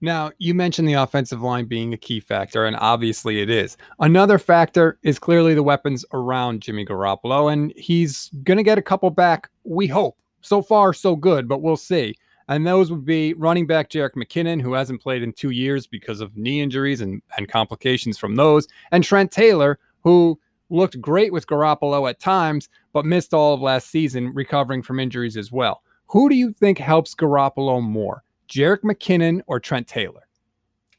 Now, 0.00 0.30
you 0.38 0.54
mentioned 0.54 0.88
the 0.88 0.94
offensive 0.94 1.42
line 1.42 1.64
being 1.66 1.92
a 1.92 1.96
key 1.96 2.20
factor, 2.20 2.66
and 2.66 2.76
obviously 2.76 3.40
it 3.40 3.50
is. 3.50 3.76
Another 3.98 4.38
factor 4.38 4.98
is 5.02 5.18
clearly 5.18 5.54
the 5.54 5.62
weapons 5.62 6.04
around 6.12 6.62
Jimmy 6.62 6.86
Garoppolo, 6.86 7.52
and 7.52 7.72
he's 7.76 8.30
going 8.44 8.58
to 8.58 8.62
get 8.62 8.78
a 8.78 8.82
couple 8.82 9.10
back, 9.10 9.50
we 9.64 9.88
hope. 9.88 10.16
So 10.40 10.62
far, 10.62 10.92
so 10.92 11.16
good, 11.16 11.48
but 11.48 11.62
we'll 11.62 11.76
see. 11.76 12.14
And 12.46 12.66
those 12.66 12.90
would 12.92 13.04
be 13.04 13.34
running 13.34 13.66
back 13.66 13.90
Jerick 13.90 14.14
McKinnon, 14.14 14.62
who 14.62 14.72
hasn't 14.72 15.02
played 15.02 15.22
in 15.22 15.32
two 15.32 15.50
years 15.50 15.86
because 15.86 16.20
of 16.20 16.36
knee 16.36 16.60
injuries 16.60 17.00
and, 17.00 17.20
and 17.36 17.48
complications 17.48 18.18
from 18.18 18.36
those, 18.36 18.68
and 18.92 19.02
Trent 19.02 19.32
Taylor, 19.32 19.80
who 20.04 20.38
looked 20.70 21.00
great 21.00 21.32
with 21.32 21.46
Garoppolo 21.46 22.08
at 22.08 22.20
times, 22.20 22.68
but 22.92 23.04
missed 23.04 23.34
all 23.34 23.54
of 23.54 23.60
last 23.60 23.90
season, 23.90 24.32
recovering 24.32 24.82
from 24.82 25.00
injuries 25.00 25.36
as 25.36 25.50
well. 25.50 25.82
Who 26.06 26.28
do 26.28 26.36
you 26.36 26.52
think 26.52 26.78
helps 26.78 27.14
Garoppolo 27.14 27.82
more? 27.82 28.22
Jerick 28.48 28.82
McKinnon 28.82 29.40
or 29.46 29.60
Trent 29.60 29.86
Taylor? 29.86 30.26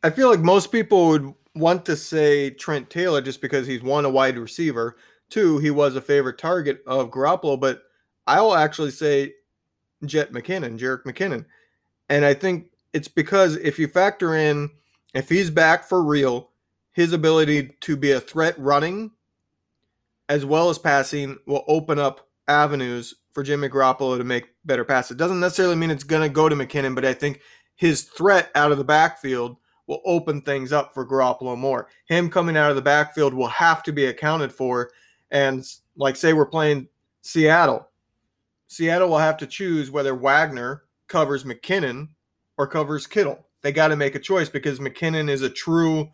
I 0.03 0.09
feel 0.09 0.29
like 0.29 0.39
most 0.39 0.71
people 0.71 1.09
would 1.09 1.33
want 1.55 1.85
to 1.85 1.95
say 1.95 2.51
Trent 2.51 2.89
Taylor 2.89 3.21
just 3.21 3.41
because 3.41 3.67
he's 3.67 3.83
one 3.83 4.05
a 4.05 4.09
wide 4.09 4.37
receiver, 4.37 4.97
two 5.29 5.57
he 5.57 5.71
was 5.71 5.95
a 5.95 6.01
favorite 6.01 6.37
target 6.37 6.81
of 6.87 7.11
Garoppolo, 7.11 7.59
but 7.59 7.83
I'll 8.27 8.55
actually 8.55 8.91
say 8.91 9.33
Jet 10.05 10.31
McKinnon, 10.31 10.79
Jerick 10.79 11.03
McKinnon, 11.03 11.45
and 12.07 12.23
I 12.23 12.33
think 12.33 12.67
it's 12.93 13.07
because 13.07 13.55
if 13.57 13.77
you 13.77 13.87
factor 13.87 14.35
in 14.35 14.69
if 15.13 15.27
he's 15.27 15.49
back 15.49 15.83
for 15.83 16.03
real, 16.03 16.51
his 16.91 17.13
ability 17.13 17.75
to 17.81 17.97
be 17.97 18.11
a 18.11 18.19
threat 18.19 18.57
running 18.57 19.11
as 20.29 20.45
well 20.45 20.69
as 20.69 20.77
passing 20.77 21.37
will 21.47 21.65
open 21.67 21.97
up 21.97 22.29
avenues 22.47 23.15
for 23.33 23.43
Jimmy 23.43 23.67
Garoppolo 23.67 24.17
to 24.17 24.23
make 24.23 24.49
better 24.69 24.85
pass. 24.85 25.11
It 25.11 25.17
doesn't 25.17 25.41
necessarily 25.41 25.75
mean 25.75 25.91
it's 25.91 26.05
going 26.05 26.21
to 26.21 26.33
go 26.33 26.47
to 26.47 26.55
McKinnon, 26.55 26.95
but 26.95 27.03
I 27.03 27.13
think 27.13 27.41
his 27.75 28.03
threat 28.03 28.51
out 28.55 28.71
of 28.71 28.77
the 28.77 28.85
backfield 28.85 29.57
will 29.87 30.01
open 30.05 30.41
things 30.41 30.71
up 30.71 30.93
for 30.93 31.05
Garoppolo 31.05 31.57
more. 31.57 31.89
Him 32.05 32.29
coming 32.29 32.55
out 32.55 32.69
of 32.69 32.77
the 32.77 32.81
backfield 32.81 33.33
will 33.33 33.47
have 33.47 33.83
to 33.83 33.91
be 33.91 34.05
accounted 34.05 34.53
for. 34.53 34.91
And 35.31 35.65
like, 35.97 36.15
say 36.15 36.31
we're 36.31 36.45
playing 36.45 36.87
Seattle, 37.21 37.89
Seattle 38.67 39.09
will 39.09 39.17
have 39.17 39.37
to 39.37 39.47
choose 39.47 39.89
whether 39.89 40.13
Wagner 40.13 40.83
covers 41.07 41.43
McKinnon 41.43 42.09
or 42.57 42.67
covers 42.67 43.07
Kittle. 43.07 43.45
They 43.61 43.71
got 43.71 43.87
to 43.89 43.95
make 43.95 44.15
a 44.15 44.19
choice 44.19 44.47
because 44.47 44.79
McKinnon 44.79 45.29
is 45.29 45.41
a 45.41 45.49
true 45.49 46.09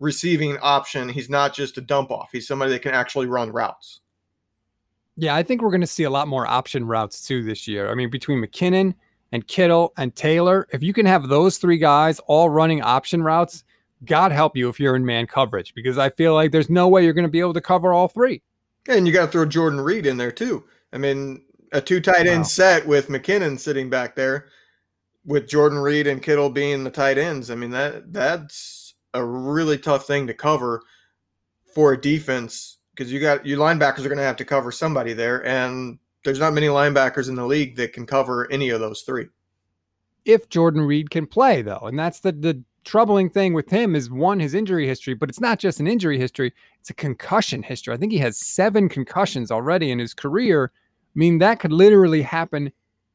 receiving 0.00 0.56
option. 0.58 1.10
He's 1.10 1.28
not 1.28 1.54
just 1.54 1.76
a 1.76 1.82
dump 1.82 2.10
off, 2.10 2.30
he's 2.32 2.48
somebody 2.48 2.72
that 2.72 2.82
can 2.82 2.94
actually 2.94 3.26
run 3.26 3.52
routes. 3.52 4.00
Yeah, 5.20 5.34
I 5.34 5.42
think 5.42 5.60
we're 5.60 5.70
going 5.70 5.82
to 5.82 5.86
see 5.86 6.04
a 6.04 6.10
lot 6.10 6.28
more 6.28 6.46
option 6.46 6.86
routes 6.86 7.26
too 7.26 7.42
this 7.42 7.68
year. 7.68 7.90
I 7.90 7.94
mean, 7.94 8.08
between 8.08 8.42
McKinnon 8.42 8.94
and 9.32 9.46
Kittle 9.46 9.92
and 9.98 10.16
Taylor, 10.16 10.66
if 10.72 10.82
you 10.82 10.94
can 10.94 11.04
have 11.04 11.28
those 11.28 11.58
three 11.58 11.76
guys 11.76 12.20
all 12.20 12.48
running 12.48 12.80
option 12.80 13.22
routes, 13.22 13.62
God 14.06 14.32
help 14.32 14.56
you 14.56 14.70
if 14.70 14.80
you're 14.80 14.96
in 14.96 15.04
man 15.04 15.26
coverage 15.26 15.74
because 15.74 15.98
I 15.98 16.08
feel 16.08 16.32
like 16.32 16.52
there's 16.52 16.70
no 16.70 16.88
way 16.88 17.04
you're 17.04 17.12
going 17.12 17.26
to 17.26 17.30
be 17.30 17.40
able 17.40 17.52
to 17.52 17.60
cover 17.60 17.92
all 17.92 18.08
three. 18.08 18.40
And 18.88 19.06
you 19.06 19.12
got 19.12 19.26
to 19.26 19.32
throw 19.32 19.44
Jordan 19.44 19.82
Reed 19.82 20.06
in 20.06 20.16
there 20.16 20.32
too. 20.32 20.64
I 20.90 20.96
mean, 20.96 21.44
a 21.72 21.82
two 21.82 22.00
tight 22.00 22.26
end 22.26 22.40
wow. 22.40 22.44
set 22.44 22.86
with 22.86 23.08
McKinnon 23.08 23.58
sitting 23.58 23.90
back 23.90 24.16
there 24.16 24.46
with 25.26 25.50
Jordan 25.50 25.80
Reed 25.80 26.06
and 26.06 26.22
Kittle 26.22 26.48
being 26.48 26.82
the 26.82 26.90
tight 26.90 27.18
ends, 27.18 27.50
I 27.50 27.56
mean 27.56 27.70
that 27.70 28.10
that's 28.10 28.94
a 29.12 29.22
really 29.22 29.76
tough 29.76 30.06
thing 30.06 30.26
to 30.28 30.34
cover 30.34 30.82
for 31.74 31.92
a 31.92 32.00
defense 32.00 32.78
because 33.00 33.10
you 33.10 33.18
got 33.18 33.46
your 33.46 33.56
linebackers 33.56 34.00
are 34.00 34.10
going 34.10 34.18
to 34.18 34.22
have 34.22 34.36
to 34.36 34.44
cover 34.44 34.70
somebody 34.70 35.14
there, 35.14 35.46
and 35.46 35.98
there's 36.22 36.38
not 36.38 36.52
many 36.52 36.66
linebackers 36.66 37.30
in 37.30 37.34
the 37.34 37.46
league 37.46 37.74
that 37.76 37.94
can 37.94 38.04
cover 38.04 38.46
any 38.52 38.68
of 38.68 38.80
those 38.80 39.00
three. 39.00 39.26
If 40.26 40.50
Jordan 40.50 40.82
Reed 40.82 41.08
can 41.08 41.26
play, 41.26 41.62
though, 41.62 41.80
and 41.84 41.98
that's 41.98 42.20
the 42.20 42.32
the 42.32 42.62
troubling 42.84 43.30
thing 43.30 43.54
with 43.54 43.70
him 43.70 43.96
is 43.96 44.10
one 44.10 44.38
his 44.38 44.52
injury 44.52 44.86
history, 44.86 45.14
but 45.14 45.30
it's 45.30 45.40
not 45.40 45.58
just 45.58 45.80
an 45.80 45.86
injury 45.86 46.18
history; 46.18 46.52
it's 46.78 46.90
a 46.90 46.94
concussion 46.94 47.62
history. 47.62 47.94
I 47.94 47.96
think 47.96 48.12
he 48.12 48.18
has 48.18 48.36
seven 48.36 48.86
concussions 48.90 49.50
already 49.50 49.90
in 49.90 49.98
his 49.98 50.12
career. 50.12 50.70
I 50.74 51.18
mean, 51.18 51.38
that 51.38 51.58
could 51.58 51.72
literally 51.72 52.20
happen 52.20 52.70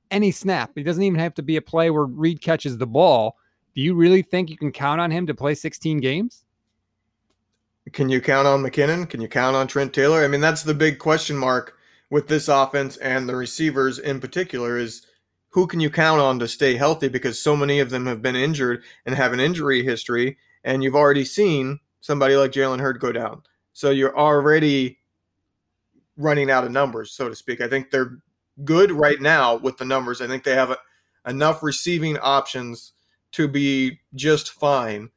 any 0.10 0.32
snap. 0.32 0.72
It 0.76 0.84
doesn't 0.84 1.04
even 1.04 1.20
have 1.20 1.36
to 1.36 1.44
be 1.44 1.58
a 1.58 1.62
play 1.62 1.92
where 1.92 2.06
Reed 2.06 2.42
catches 2.42 2.80
the 2.80 2.88
ball. 2.88 3.38
Do 3.76 3.84
you 3.84 3.94
really 3.94 4.24
think 4.24 4.50
you 4.50 4.58
can 4.58 4.72
count 4.72 5.00
on 5.00 5.12
him 5.12 5.28
to 5.28 5.36
play 5.36 5.54
16 5.54 6.00
games? 6.00 6.45
Can 7.96 8.10
you 8.10 8.20
count 8.20 8.46
on 8.46 8.62
McKinnon? 8.62 9.10
Can 9.10 9.22
you 9.22 9.30
count 9.30 9.56
on 9.56 9.68
Trent 9.68 9.94
Taylor? 9.94 10.26
I 10.26 10.28
mean, 10.28 10.42
that's 10.42 10.64
the 10.64 10.74
big 10.74 11.00
question 11.00 11.38
mark 11.38 11.78
with 12.10 12.28
this 12.28 12.50
offense 12.50 12.98
and 12.98 13.28
the 13.28 13.38
receivers 13.38 14.00
in 14.00 14.20
particular 14.20 14.78
is 14.78 15.08
who 15.52 15.66
can 15.66 15.80
you 15.80 15.90
count 15.90 16.20
on 16.20 16.38
to 16.40 16.48
stay 16.50 16.76
healthy 16.76 17.08
because 17.08 17.40
so 17.40 17.56
many 17.56 17.80
of 17.80 17.90
them 17.90 18.06
have 18.06 18.22
been 18.22 18.36
injured 18.36 18.84
and 19.06 19.16
have 19.16 19.32
an 19.32 19.40
injury 19.40 19.82
history 19.82 20.38
and 20.66 20.84
you've 20.84 20.94
already 20.94 21.24
seen 21.24 21.80
somebody 22.02 22.36
like 22.36 22.52
Jalen 22.52 22.82
Hurd 22.82 23.00
go 23.00 23.14
down. 23.14 23.44
So 23.72 23.92
you're 23.92 24.18
already 24.18 25.00
running 26.18 26.52
out 26.52 26.66
of 26.66 26.72
numbers, 26.72 27.14
so 27.14 27.30
to 27.30 27.36
speak. 27.36 27.62
I 27.62 27.70
think 27.70 27.92
they're 27.92 28.20
good 28.66 28.92
right 28.92 29.22
now 29.22 29.56
with 29.56 29.78
the 29.78 29.86
numbers. 29.86 30.20
I 30.20 30.28
think 30.28 30.44
they 30.44 30.56
have 30.56 30.76
enough 31.26 31.64
receiving 31.64 32.18
options 32.18 32.92
to 33.32 33.48
be 33.48 34.02
just 34.16 34.52
fine. 34.52 35.12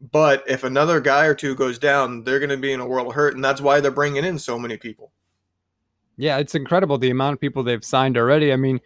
But 0.00 0.44
if 0.46 0.62
another 0.62 1.00
guy 1.00 1.26
or 1.26 1.34
two 1.34 1.54
goes 1.54 1.78
down, 1.78 2.24
they're 2.24 2.38
going 2.38 2.50
to 2.50 2.56
be 2.56 2.72
in 2.72 2.80
a 2.80 2.86
world 2.86 3.08
of 3.08 3.14
hurt, 3.14 3.34
and 3.34 3.44
that's 3.44 3.60
why 3.60 3.80
they're 3.80 3.90
bringing 3.90 4.24
in 4.24 4.38
so 4.38 4.58
many 4.58 4.76
people. 4.76 5.12
Yeah, 6.16 6.38
it's 6.38 6.54
incredible 6.54 6.98
the 6.98 7.10
amount 7.10 7.34
of 7.34 7.40
people 7.40 7.62
they've 7.62 7.84
signed 7.84 8.16
already. 8.16 8.52
I 8.52 8.56
mean, 8.56 8.80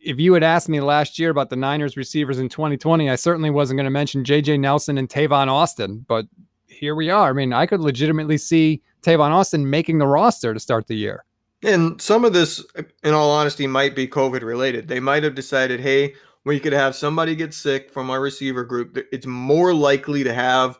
if 0.00 0.18
you 0.18 0.32
had 0.34 0.42
asked 0.42 0.68
me 0.68 0.80
last 0.80 1.18
year 1.18 1.30
about 1.30 1.50
the 1.50 1.56
Niners 1.56 1.96
receivers 1.96 2.38
in 2.38 2.48
2020, 2.48 3.10
I 3.10 3.16
certainly 3.16 3.50
wasn't 3.50 3.78
going 3.78 3.84
to 3.84 3.90
mention 3.90 4.24
JJ 4.24 4.60
Nelson 4.60 4.96
and 4.96 5.08
Tavon 5.08 5.48
Austin, 5.48 6.04
but 6.08 6.26
here 6.66 6.94
we 6.94 7.10
are. 7.10 7.30
I 7.30 7.32
mean, 7.32 7.52
I 7.52 7.66
could 7.66 7.80
legitimately 7.80 8.38
see 8.38 8.82
Tavon 9.02 9.30
Austin 9.30 9.68
making 9.68 9.98
the 9.98 10.06
roster 10.06 10.54
to 10.54 10.60
start 10.60 10.86
the 10.86 10.96
year. 10.96 11.24
And 11.62 12.00
some 12.00 12.24
of 12.24 12.32
this, 12.32 12.64
in 13.02 13.14
all 13.14 13.30
honesty, 13.30 13.66
might 13.66 13.96
be 13.96 14.06
COVID 14.06 14.42
related. 14.42 14.86
They 14.86 15.00
might 15.00 15.24
have 15.24 15.34
decided, 15.34 15.80
hey, 15.80 16.14
we 16.48 16.58
could 16.58 16.72
have 16.72 16.96
somebody 16.96 17.36
get 17.36 17.52
sick 17.52 17.90
from 17.90 18.08
our 18.08 18.22
receiver 18.22 18.64
group. 18.64 18.96
It's 19.12 19.26
more 19.26 19.74
likely 19.74 20.24
to 20.24 20.32
have 20.32 20.78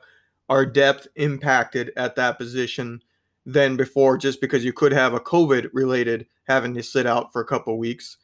our 0.49 0.65
depth 0.65 1.07
impacted 1.17 1.93
at 1.95 2.17
that 2.17 2.39
position 2.39 3.03
than 3.45 3.77
before, 3.77 4.17
just 4.17 4.41
because 4.41 4.65
you 4.65 4.73
could 4.73 4.93
have 4.93 5.13
a 5.13 5.21
COVID 5.21 5.69
related 5.75 6.25
having 6.47 6.73
to 6.73 6.83
sit 6.83 7.07
out 7.07 7.35
for 7.35 7.43
a 7.43 7.47
couple 7.47 7.77
weeks. 7.77 8.17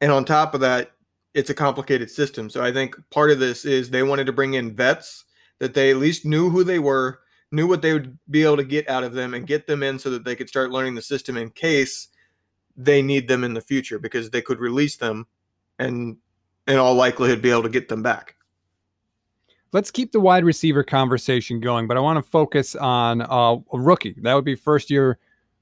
And 0.00 0.12
on 0.12 0.24
top 0.24 0.54
of 0.54 0.60
that, 0.60 0.92
it's 1.34 1.50
a 1.50 1.54
complicated 1.54 2.12
system. 2.12 2.48
So 2.48 2.62
I 2.62 2.72
think 2.72 2.94
part 3.10 3.32
of 3.32 3.40
this 3.40 3.64
is 3.64 3.90
they 3.90 4.04
wanted 4.04 4.26
to 4.26 4.32
bring 4.32 4.54
in 4.54 4.76
vets 4.76 5.24
that 5.58 5.74
they 5.74 5.90
at 5.90 5.96
least 5.96 6.24
knew 6.24 6.48
who 6.48 6.62
they 6.62 6.78
were 6.78 7.18
knew 7.50 7.66
what 7.66 7.82
they 7.82 7.92
would 7.92 8.16
be 8.30 8.44
able 8.44 8.58
to 8.58 8.62
get 8.62 8.88
out 8.88 9.02
of 9.02 9.14
them 9.14 9.34
and 9.34 9.48
get 9.48 9.66
them 9.66 9.82
in 9.82 9.98
so 9.98 10.10
that 10.10 10.22
they 10.22 10.36
could 10.36 10.50
start 10.50 10.70
learning 10.70 10.94
the 10.94 11.02
system 11.02 11.36
in 11.36 11.50
case 11.50 12.06
they 12.76 13.02
need 13.02 13.26
them 13.26 13.42
in 13.42 13.54
the 13.54 13.60
future 13.60 13.98
because 13.98 14.30
they 14.30 14.42
could 14.42 14.60
release 14.60 14.96
them 14.96 15.26
and 15.78 16.18
in 16.68 16.76
all 16.76 16.94
likelihood 16.94 17.42
be 17.42 17.50
able 17.50 17.64
to 17.64 17.68
get 17.68 17.88
them 17.88 18.02
back. 18.02 18.36
Let's 19.72 19.90
keep 19.90 20.12
the 20.12 20.20
wide 20.20 20.44
receiver 20.44 20.82
conversation 20.82 21.60
going, 21.60 21.88
but 21.88 21.96
I 21.96 22.00
want 22.00 22.24
to 22.24 22.30
focus 22.30 22.74
on 22.76 23.22
uh, 23.22 23.56
a 23.72 23.78
rookie. 23.78 24.14
That 24.22 24.34
would 24.34 24.44
be 24.44 24.54
first 24.54 24.90
year 24.90 25.18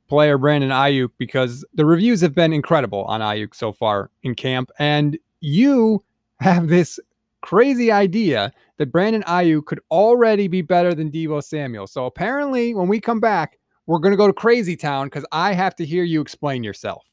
player 0.08 0.38
Brandon 0.38 0.70
Aiyuk 0.70 1.10
because 1.18 1.64
the 1.74 1.84
reviews 1.84 2.20
have 2.20 2.34
been 2.34 2.52
incredible 2.52 3.04
on 3.04 3.20
Aiyuk 3.20 3.54
so 3.54 3.72
far 3.72 4.10
in 4.22 4.34
camp. 4.34 4.70
And 4.78 5.18
you 5.40 6.04
have 6.40 6.68
this 6.68 7.00
crazy 7.40 7.90
idea 7.90 8.52
that 8.76 8.92
Brandon 8.92 9.22
Aiyuk 9.24 9.64
could 9.66 9.80
already 9.90 10.46
be 10.46 10.62
better 10.62 10.94
than 10.94 11.10
Deebo 11.10 11.42
Samuel. 11.42 11.86
So 11.86 12.06
apparently, 12.06 12.74
when 12.74 12.88
we 12.88 13.00
come 13.00 13.20
back, 13.20 13.58
we're 13.86 13.98
going 13.98 14.12
to 14.12 14.18
go 14.18 14.26
to 14.26 14.32
Crazy 14.32 14.76
Town 14.76 15.06
because 15.06 15.24
I 15.32 15.52
have 15.52 15.74
to 15.76 15.84
hear 15.84 16.04
you 16.04 16.20
explain 16.20 16.62
yourself. 16.62 17.06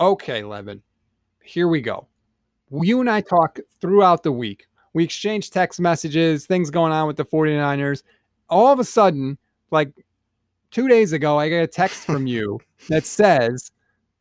Okay, 0.00 0.42
Levin, 0.42 0.82
here 1.42 1.68
we 1.68 1.80
go. 1.80 2.08
You 2.70 3.00
and 3.00 3.10
I 3.10 3.20
talk 3.20 3.58
throughout 3.80 4.22
the 4.22 4.32
week. 4.32 4.66
We 4.92 5.04
exchange 5.04 5.50
text 5.50 5.80
messages, 5.80 6.46
things 6.46 6.70
going 6.70 6.92
on 6.92 7.06
with 7.06 7.16
the 7.16 7.24
49ers. 7.24 8.02
All 8.48 8.72
of 8.72 8.78
a 8.78 8.84
sudden, 8.84 9.38
like 9.70 9.92
two 10.70 10.88
days 10.88 11.12
ago, 11.12 11.38
I 11.38 11.48
get 11.48 11.64
a 11.64 11.66
text 11.66 12.04
from 12.04 12.26
you 12.28 12.60
that 12.88 13.04
says, 13.06 13.70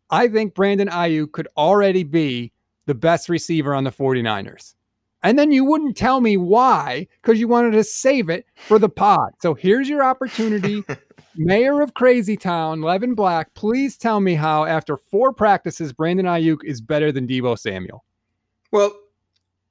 I 0.10 0.28
think 0.28 0.54
Brandon 0.54 0.90
Aiyuk 0.90 1.32
could 1.32 1.48
already 1.58 2.04
be 2.04 2.52
the 2.86 2.96
best 2.96 3.30
receiver 3.30 3.74
on 3.74 3.84
the 3.84 3.92
49ers. 3.92 4.76
And 5.24 5.40
then 5.40 5.52
you 5.52 5.64
wouldn't 5.64 5.96
tell 5.96 6.20
me 6.20 6.36
why 6.36 7.08
because 7.22 7.40
you 7.40 7.48
wanted 7.48 7.72
to 7.72 7.84
save 7.84 8.30
it 8.30 8.46
for 8.68 8.78
the 8.78 8.90
pod. 8.90 9.32
So 9.42 9.54
here's 9.54 9.88
your 9.88 10.04
opportunity. 10.04 10.84
Mayor 11.36 11.82
of 11.82 11.94
Crazy 11.94 12.36
Town, 12.36 12.82
Levin 12.82 13.16
Black, 13.16 13.54
please 13.54 13.98
tell 13.98 14.20
me 14.20 14.36
how, 14.36 14.66
after 14.66 14.98
four 14.98 15.34
practices, 15.34 15.94
Brandon 15.94 16.26
Aiyuk 16.26 16.64
is 16.64 16.82
better 16.82 17.12
than 17.12 17.26
Deebo 17.26 17.58
Samuel. 17.58 18.04
Well, 18.74 18.92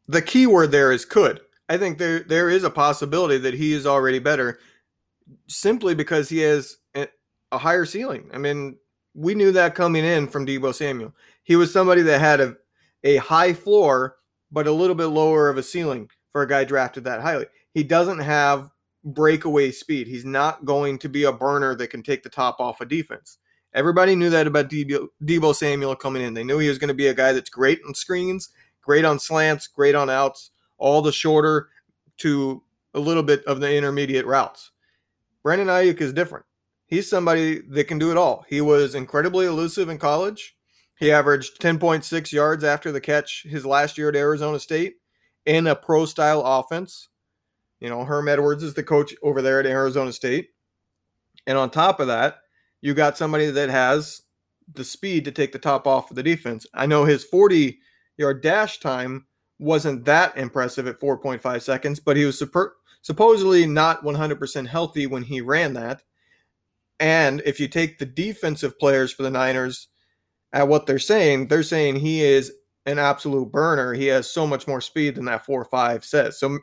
the 0.06 0.22
key 0.22 0.46
word 0.46 0.70
there 0.70 0.92
is 0.92 1.04
could. 1.04 1.40
I 1.68 1.76
think 1.76 1.98
there 1.98 2.20
there 2.20 2.48
is 2.48 2.62
a 2.62 2.70
possibility 2.70 3.36
that 3.38 3.52
he 3.52 3.72
is 3.72 3.84
already 3.84 4.20
better 4.20 4.60
simply 5.48 5.96
because 5.96 6.28
he 6.28 6.38
has 6.38 6.76
a, 6.94 7.08
higher 7.52 7.84
ceiling. 7.84 8.30
I 8.32 8.38
mean, 8.38 8.76
we 9.14 9.34
knew 9.34 9.50
that 9.52 9.74
coming 9.74 10.04
in 10.04 10.28
from 10.28 10.46
Deebo 10.46 10.72
Samuel. 10.72 11.12
He 11.42 11.56
was 11.56 11.72
somebody 11.72 12.02
that 12.02 12.20
had 12.20 12.40
a, 12.40 12.56
a 13.02 13.16
high 13.16 13.52
floor 13.52 14.18
but 14.52 14.68
a 14.68 14.72
little 14.72 14.94
bit 14.94 15.06
lower 15.06 15.48
of 15.48 15.58
a 15.58 15.62
ceiling 15.64 16.08
for 16.30 16.42
a 16.42 16.48
guy 16.48 16.62
drafted 16.62 17.02
that 17.04 17.22
highly. 17.22 17.46
He 17.74 17.82
doesn't 17.82 18.20
have 18.20 18.70
breakaway 19.02 19.72
speed. 19.72 20.06
He's 20.06 20.24
not 20.24 20.64
going 20.64 20.98
to 20.98 21.08
be 21.08 21.24
a 21.24 21.32
burner 21.32 21.74
that 21.74 21.88
can 21.88 22.04
take 22.04 22.22
the 22.22 22.28
top 22.28 22.60
off 22.60 22.80
a 22.80 22.86
defense. 22.86 23.38
Everybody 23.74 24.14
knew 24.14 24.28
that 24.30 24.46
about 24.46 24.68
Deebo, 24.68 25.08
Deebo 25.24 25.54
Samuel 25.54 25.96
coming 25.96 26.22
in. 26.22 26.34
They 26.34 26.44
knew 26.44 26.58
he 26.58 26.68
was 26.68 26.78
going 26.78 26.88
to 26.88 26.94
be 26.94 27.08
a 27.08 27.14
guy 27.14 27.32
that's 27.32 27.48
great 27.48 27.80
on 27.86 27.94
screens, 27.94 28.50
great 28.82 29.04
on 29.04 29.18
slants, 29.18 29.66
great 29.66 29.94
on 29.94 30.10
outs, 30.10 30.50
all 30.78 31.02
the 31.02 31.12
shorter 31.12 31.68
to 32.18 32.62
a 32.94 33.00
little 33.00 33.22
bit 33.22 33.44
of 33.44 33.60
the 33.60 33.74
intermediate 33.74 34.26
routes. 34.26 34.70
Brandon 35.42 35.68
Aiyuk 35.68 36.00
is 36.00 36.12
different. 36.12 36.44
He's 36.86 37.08
somebody 37.08 37.60
that 37.70 37.88
can 37.88 37.98
do 37.98 38.10
it 38.10 38.18
all. 38.18 38.44
He 38.48 38.60
was 38.60 38.94
incredibly 38.94 39.46
elusive 39.46 39.88
in 39.88 39.98
college. 39.98 40.56
He 40.98 41.10
averaged 41.10 41.60
10.6 41.60 42.32
yards 42.32 42.64
after 42.64 42.92
the 42.92 43.00
catch 43.00 43.44
his 43.48 43.64
last 43.64 43.96
year 43.96 44.10
at 44.10 44.16
Arizona 44.16 44.60
State 44.60 44.96
in 45.46 45.66
a 45.66 45.74
pro 45.74 46.04
style 46.04 46.42
offense. 46.44 47.08
You 47.80 47.88
know, 47.88 48.04
Herm 48.04 48.28
Edwards 48.28 48.62
is 48.62 48.74
the 48.74 48.82
coach 48.82 49.14
over 49.22 49.42
there 49.42 49.58
at 49.58 49.66
Arizona 49.66 50.12
State. 50.12 50.50
And 51.46 51.58
on 51.58 51.70
top 51.70 51.98
of 51.98 52.06
that, 52.06 52.36
you 52.80 52.94
got 52.94 53.16
somebody 53.16 53.50
that 53.50 53.70
has 53.70 54.22
the 54.72 54.84
speed 54.84 55.24
to 55.24 55.32
take 55.32 55.52
the 55.52 55.58
top 55.58 55.86
off 55.86 56.10
of 56.10 56.16
the 56.16 56.22
defense. 56.22 56.66
I 56.74 56.86
know 56.86 57.04
his 57.04 57.24
40 57.24 57.80
yard 58.22 58.42
dash 58.42 58.80
time 58.80 59.26
wasn't 59.58 60.04
that 60.04 60.36
impressive 60.36 60.86
at 60.86 61.00
4.5 61.00 61.62
seconds, 61.62 62.00
but 62.00 62.16
he 62.16 62.24
was 62.24 62.38
super, 62.38 62.76
supposedly 63.02 63.66
not 63.66 64.02
100% 64.02 64.66
healthy 64.66 65.06
when 65.06 65.22
he 65.22 65.40
ran 65.40 65.74
that. 65.74 66.02
And 66.98 67.42
if 67.44 67.60
you 67.60 67.68
take 67.68 67.98
the 67.98 68.06
defensive 68.06 68.78
players 68.78 69.12
for 69.12 69.22
the 69.22 69.30
Niners 69.30 69.88
at 70.52 70.68
what 70.68 70.86
they're 70.86 70.98
saying, 70.98 71.48
they're 71.48 71.62
saying 71.62 71.96
he 71.96 72.22
is 72.22 72.52
an 72.86 72.98
absolute 72.98 73.50
burner. 73.52 73.92
He 73.92 74.06
has 74.06 74.30
so 74.30 74.46
much 74.46 74.66
more 74.66 74.80
speed 74.80 75.16
than 75.16 75.24
that 75.26 75.44
4 75.44 75.64
5 75.64 76.04
says. 76.04 76.38
So 76.38 76.58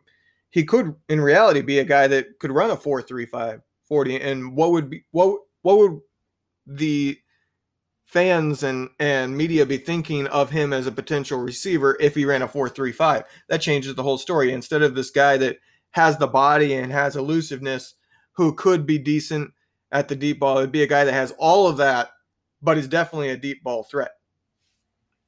he 0.49 0.63
could, 0.63 0.95
in 1.07 1.21
reality, 1.21 1.61
be 1.61 1.79
a 1.79 1.85
guy 1.85 2.07
that 2.07 2.39
could 2.39 2.51
run 2.51 2.71
a 2.71 2.75
4 2.75 3.01
3 3.01 3.25
5 3.25 3.61
40. 3.87 4.21
And 4.21 4.55
what 4.55 4.71
would 4.71 4.89
be, 4.89 5.03
what, 5.11 5.39
what 5.61 5.77
would 5.77 5.99
the 6.67 7.17
fans 8.09 8.63
and, 8.63 8.89
and 8.99 9.37
media 9.37 9.65
be 9.65 9.77
thinking 9.77 10.25
of 10.27 10.49
him 10.49 10.73
as 10.73 10.87
a 10.87 10.91
potential 10.91 11.39
receiver 11.39 11.95
if 11.99 12.15
he 12.15 12.25
ran 12.25 12.41
a 12.41 12.47
4 12.47 12.69
3 12.69 12.91
5? 12.91 13.23
That 13.47 13.61
changes 13.61 13.95
the 13.95 14.03
whole 14.03 14.17
story. 14.17 14.51
Instead 14.51 14.81
of 14.81 14.95
this 14.95 15.11
guy 15.11 15.37
that 15.37 15.57
has 15.91 16.17
the 16.17 16.27
body 16.27 16.73
and 16.73 16.91
has 16.91 17.15
elusiveness 17.15 17.95
who 18.33 18.53
could 18.53 18.85
be 18.85 18.97
decent 18.97 19.51
at 19.91 20.07
the 20.07 20.15
deep 20.15 20.39
ball, 20.39 20.57
it'd 20.57 20.71
be 20.71 20.83
a 20.83 20.87
guy 20.87 21.03
that 21.03 21.13
has 21.13 21.33
all 21.37 21.67
of 21.67 21.77
that 21.77 22.09
but 22.61 22.77
is 22.77 22.87
definitely 22.87 23.29
a 23.29 23.37
deep 23.37 23.63
ball 23.63 23.83
threat. 23.83 24.11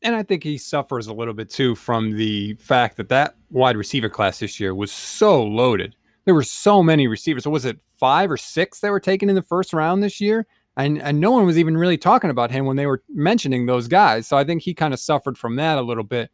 And 0.02 0.16
I 0.16 0.24
think 0.24 0.44
he 0.44 0.58
suffers 0.58 1.08
a 1.08 1.14
little 1.14 1.34
bit 1.34 1.50
too 1.50 1.76
from 1.76 2.18
the 2.18 2.56
fact 2.56 2.98
that 2.98 3.10
that 3.10 3.36
wide 3.50 3.78
receiver 3.78 4.10
class 4.10 4.40
this 4.40 4.60
year 4.60 4.74
was 4.74 4.92
so 4.92 5.44
loaded. 5.44 5.96
There 6.26 6.34
were 6.34 6.44
so 6.44 6.82
many 6.82 7.08
receivers. 7.08 7.44
So 7.44 7.52
was 7.52 7.66
it 7.66 7.80
five 7.98 8.32
or 8.32 8.38
six 8.38 8.80
that 8.80 8.92
were 8.92 9.00
taken 9.00 9.30
in 9.30 9.36
the 9.36 9.42
first 9.42 9.74
round 9.74 10.02
this 10.02 10.20
year? 10.20 10.48
And, 10.86 11.02
and 11.02 11.20
no 11.20 11.32
one 11.32 11.46
was 11.46 11.58
even 11.58 11.78
really 11.78 11.98
talking 11.98 12.30
about 12.30 12.52
him 12.52 12.66
when 12.66 12.78
they 12.78 12.88
were 12.88 13.04
mentioning 13.10 13.66
those 13.66 13.88
guys. 13.88 14.28
So 14.28 14.38
I 14.38 14.44
think 14.44 14.64
he 14.64 14.74
kind 14.74 14.94
of 14.94 15.00
suffered 15.00 15.38
from 15.38 15.56
that 15.58 15.78
a 15.78 15.82
little 15.82 16.04
bit. 16.04 16.32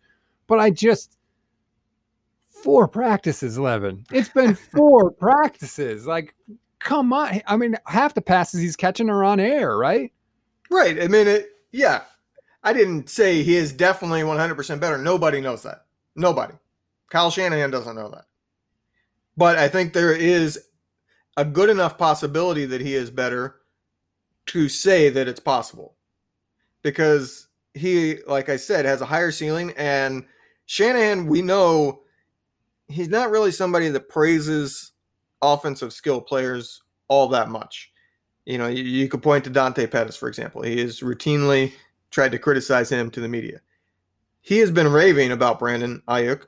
but 0.47 0.59
I 0.59 0.69
just 0.69 1.17
four 2.63 2.87
practices, 2.87 3.59
Levin. 3.59 4.05
It's 4.11 4.29
been 4.29 4.55
four 4.75 5.11
practices. 5.11 6.07
Like, 6.07 6.35
come 6.79 7.13
on. 7.13 7.41
I 7.47 7.57
mean, 7.57 7.75
half 7.85 8.13
the 8.13 8.21
passes 8.21 8.61
he's 8.61 8.75
catching 8.75 9.09
are 9.09 9.23
on 9.23 9.39
air, 9.39 9.77
right? 9.77 10.11
Right. 10.69 11.01
I 11.01 11.07
mean, 11.07 11.27
it, 11.27 11.47
yeah. 11.71 12.03
I 12.63 12.73
didn't 12.73 13.09
say 13.09 13.43
he 13.43 13.55
is 13.55 13.71
definitely 13.71 14.21
100% 14.21 14.79
better. 14.79 14.97
Nobody 14.97 15.39
knows 15.41 15.63
that. 15.63 15.85
Nobody. 16.15 16.53
Kyle 17.09 17.31
Shanahan 17.31 17.71
doesn't 17.71 17.95
know 17.95 18.09
that. 18.09 18.25
But 19.37 19.57
I 19.57 19.67
think 19.67 19.93
there 19.93 20.13
is 20.13 20.59
a 21.37 21.45
good 21.45 21.69
enough 21.69 21.97
possibility 21.97 22.65
that 22.65 22.81
he 22.81 22.95
is 22.95 23.11
better 23.11 23.57
to 24.47 24.69
say 24.69 25.09
that 25.09 25.27
it's 25.27 25.39
possible. 25.39 25.95
Because 26.83 27.47
he, 27.73 28.17
like 28.27 28.49
I 28.49 28.55
said, 28.55 28.85
has 28.85 29.01
a 29.01 29.05
higher 29.05 29.31
ceiling. 29.31 29.73
And 29.77 30.25
Shanahan, 30.65 31.27
we 31.27 31.41
know 31.41 32.01
he's 32.87 33.09
not 33.09 33.31
really 33.31 33.51
somebody 33.51 33.89
that 33.89 34.09
praises 34.09 34.91
offensive 35.41 35.93
skill 35.93 36.21
players 36.21 36.81
all 37.07 37.27
that 37.29 37.49
much. 37.49 37.91
You 38.45 38.57
know, 38.57 38.67
you, 38.67 38.83
you 38.83 39.09
could 39.09 39.21
point 39.21 39.43
to 39.43 39.49
Dante 39.49 39.87
Pettis, 39.87 40.15
for 40.15 40.29
example. 40.29 40.61
He 40.61 40.79
has 40.79 41.01
routinely 41.01 41.73
tried 42.11 42.31
to 42.31 42.39
criticize 42.39 42.91
him 42.91 43.11
to 43.11 43.19
the 43.19 43.27
media. 43.27 43.59
He 44.41 44.59
has 44.59 44.71
been 44.71 44.87
raving 44.87 45.31
about 45.31 45.59
Brandon 45.59 46.01
Aiyuk. 46.07 46.43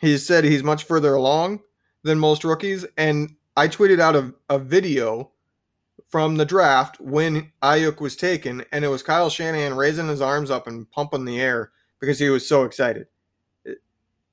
He 0.00 0.18
said 0.18 0.44
he's 0.44 0.64
much 0.64 0.84
further 0.84 1.14
along 1.14 1.60
than 2.02 2.18
most 2.18 2.44
rookies. 2.44 2.84
And 2.96 3.36
I 3.56 3.68
tweeted 3.68 4.00
out 4.00 4.16
a, 4.16 4.34
a 4.50 4.58
video 4.58 5.30
from 6.08 6.36
the 6.36 6.44
draft 6.44 7.00
when 7.00 7.52
Aiyuk 7.62 8.00
was 8.00 8.16
taken, 8.16 8.64
and 8.72 8.84
it 8.84 8.88
was 8.88 9.02
Kyle 9.02 9.30
Shanahan 9.30 9.74
raising 9.74 10.08
his 10.08 10.20
arms 10.20 10.50
up 10.50 10.66
and 10.66 10.90
pumping 10.90 11.24
the 11.24 11.40
air 11.40 11.70
because 12.00 12.18
he 12.18 12.28
was 12.28 12.48
so 12.48 12.64
excited. 12.64 13.06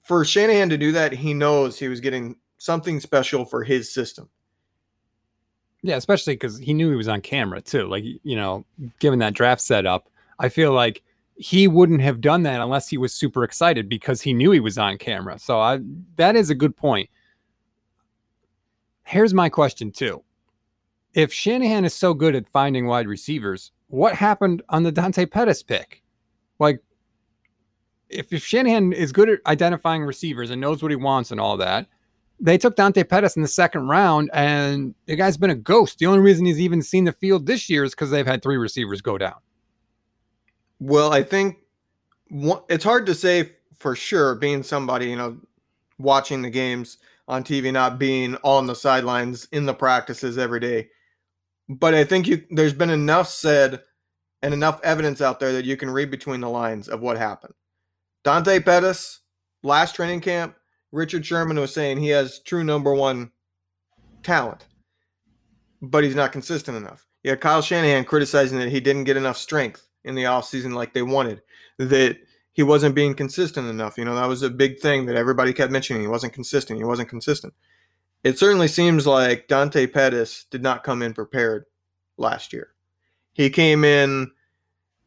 For 0.02 0.26
Shanahan 0.26 0.70
to 0.70 0.78
do 0.78 0.92
that, 0.92 1.14
he 1.14 1.34
knows 1.34 1.80
he 1.80 1.88
was 1.88 2.02
getting 2.02 2.36
something 2.58 3.00
special 3.00 3.46
for 3.46 3.64
his 3.64 3.94
system. 3.94 4.30
Yeah, 5.82 5.96
especially 5.96 6.36
because 6.36 6.58
he 6.58 6.74
knew 6.74 6.90
he 6.90 6.96
was 6.96 7.08
on 7.10 7.22
camera 7.22 7.62
too. 7.62 7.88
Like, 7.88 8.04
you 8.06 8.36
know, 8.36 8.66
given 9.00 9.20
that 9.20 9.34
draft 9.34 9.62
setup, 9.62 10.10
I 10.40 10.50
feel 10.50 10.72
like 10.72 11.04
he 11.36 11.68
wouldn't 11.68 12.02
have 12.02 12.22
done 12.22 12.44
that 12.44 12.62
unless 12.62 12.88
he 12.88 12.98
was 12.98 13.14
super 13.14 13.44
excited 13.44 13.90
because 13.90 14.22
he 14.22 14.34
knew 14.34 14.52
he 14.52 14.60
was 14.60 14.78
on 14.78 14.98
camera. 14.98 15.40
So 15.40 15.60
I 15.60 15.80
that 16.16 16.36
is 16.36 16.50
a 16.50 16.56
good 16.56 16.78
point. 16.78 17.10
Here's 19.04 19.34
my 19.34 19.50
question 19.50 19.92
too. 19.92 20.24
If 21.14 21.32
Shanahan 21.32 21.86
is 21.86 21.94
so 21.94 22.14
good 22.14 22.36
at 22.36 22.48
finding 22.48 22.88
wide 22.88 23.08
receivers, 23.08 23.72
what 23.88 24.16
happened 24.16 24.64
on 24.70 24.84
the 24.84 24.92
Dante 24.92 25.26
Pettis 25.26 25.62
pick? 25.62 26.02
Like 26.60 26.80
if, 28.10 28.34
if 28.34 28.44
Shanahan 28.44 28.94
is 28.94 29.12
good 29.12 29.30
at 29.30 29.40
identifying 29.46 30.04
receivers 30.04 30.50
and 30.50 30.60
knows 30.60 30.82
what 30.82 30.92
he 30.92 30.96
wants 30.96 31.32
and 31.32 31.40
all 31.40 31.58
that, 31.58 31.88
they 32.40 32.58
took 32.58 32.76
Dante 32.76 33.04
Pettis 33.04 33.36
in 33.36 33.42
the 33.42 33.48
second 33.48 33.88
round, 33.88 34.30
and 34.34 34.96
the 35.06 35.16
guy's 35.16 35.38
been 35.38 35.50
a 35.50 35.56
ghost. 35.56 36.00
The 36.00 36.08
only 36.08 36.20
reason 36.20 36.46
he's 36.46 36.60
even 36.60 36.82
seen 36.82 37.06
the 37.06 37.14
field 37.14 37.46
this 37.46 37.70
year 37.70 37.84
is 37.84 37.92
because 37.92 38.10
they've 38.10 38.28
had 38.28 38.42
three 38.42 38.58
receivers 38.58 39.02
go 39.02 39.18
down. 39.18 39.36
Well, 40.80 41.14
I 41.14 41.24
think 41.24 41.60
it's 42.70 42.84
hard 42.84 43.06
to 43.06 43.16
say 43.16 43.52
for 43.78 43.96
sure, 43.96 44.36
being 44.36 44.64
somebody, 44.64 45.10
you 45.10 45.16
know, 45.16 45.38
watching 45.98 46.42
the 46.42 46.50
games 46.50 46.98
on 47.28 47.44
TV, 47.44 47.72
not 47.72 48.00
being 48.00 48.36
on 48.44 48.66
the 48.68 48.76
sidelines 48.76 49.48
in 49.52 49.66
the 49.66 49.74
practices 49.74 50.38
every 50.38 50.60
day. 50.60 50.90
But 51.70 51.94
I 51.94 52.04
think 52.04 52.28
you 52.28 52.44
there's 52.50 52.74
been 52.74 52.90
enough 52.90 53.30
said 53.30 53.82
and 54.42 54.54
enough 54.54 54.82
evidence 54.84 55.22
out 55.22 55.40
there 55.40 55.54
that 55.54 55.66
you 55.66 55.78
can 55.78 55.90
read 55.90 56.12
between 56.12 56.42
the 56.42 56.50
lines 56.50 56.90
of 56.90 57.02
what 57.02 57.18
happened. 57.18 57.54
Dante 58.24 58.60
Pettis, 58.60 59.22
last 59.64 59.96
training 59.96 60.22
camp, 60.22 60.56
Richard 60.92 61.26
Sherman 61.26 61.60
was 61.60 61.74
saying 61.74 61.98
he 61.98 62.10
has 62.10 62.40
true 62.40 62.64
number 62.64 62.94
one 62.94 63.32
talent, 64.22 64.68
but 65.82 66.04
he's 66.04 66.16
not 66.16 66.32
consistent 66.32 66.78
enough. 66.78 67.08
Yeah, 67.24 67.36
Kyle 67.36 67.62
Shanahan 67.62 68.04
criticizing 68.04 68.60
that 68.60 68.70
he 68.70 68.82
didn't 68.82 69.06
get 69.06 69.18
enough 69.18 69.38
strength 69.38 69.88
in 70.04 70.16
the 70.16 70.24
offseason 70.24 70.74
like 70.74 70.94
they 70.94 71.02
wanted, 71.02 71.42
that 71.78 72.18
he 72.52 72.64
wasn't 72.64 72.96
being 72.96 73.16
consistent 73.16 73.70
enough. 73.70 73.98
You 73.98 74.06
know, 74.06 74.16
that 74.16 74.28
was 74.28 74.44
a 74.44 74.50
big 74.50 74.80
thing 74.80 75.06
that 75.06 75.16
everybody 75.16 75.54
kept 75.54 75.72
mentioning. 75.72 76.02
He 76.02 76.08
wasn't 76.08 76.34
consistent. 76.34 76.80
He 76.80 76.86
wasn't 76.86 77.10
consistent. 77.10 77.54
It 78.24 78.40
certainly 78.40 78.68
seems 78.68 79.06
like 79.06 79.48
Dante 79.48 79.86
Pettis 79.88 80.46
did 80.50 80.64
not 80.64 80.84
come 80.84 81.02
in 81.02 81.14
prepared 81.14 81.66
last 82.18 82.54
year. 82.54 82.70
He 83.34 83.50
came 83.50 83.84
in 83.84 84.32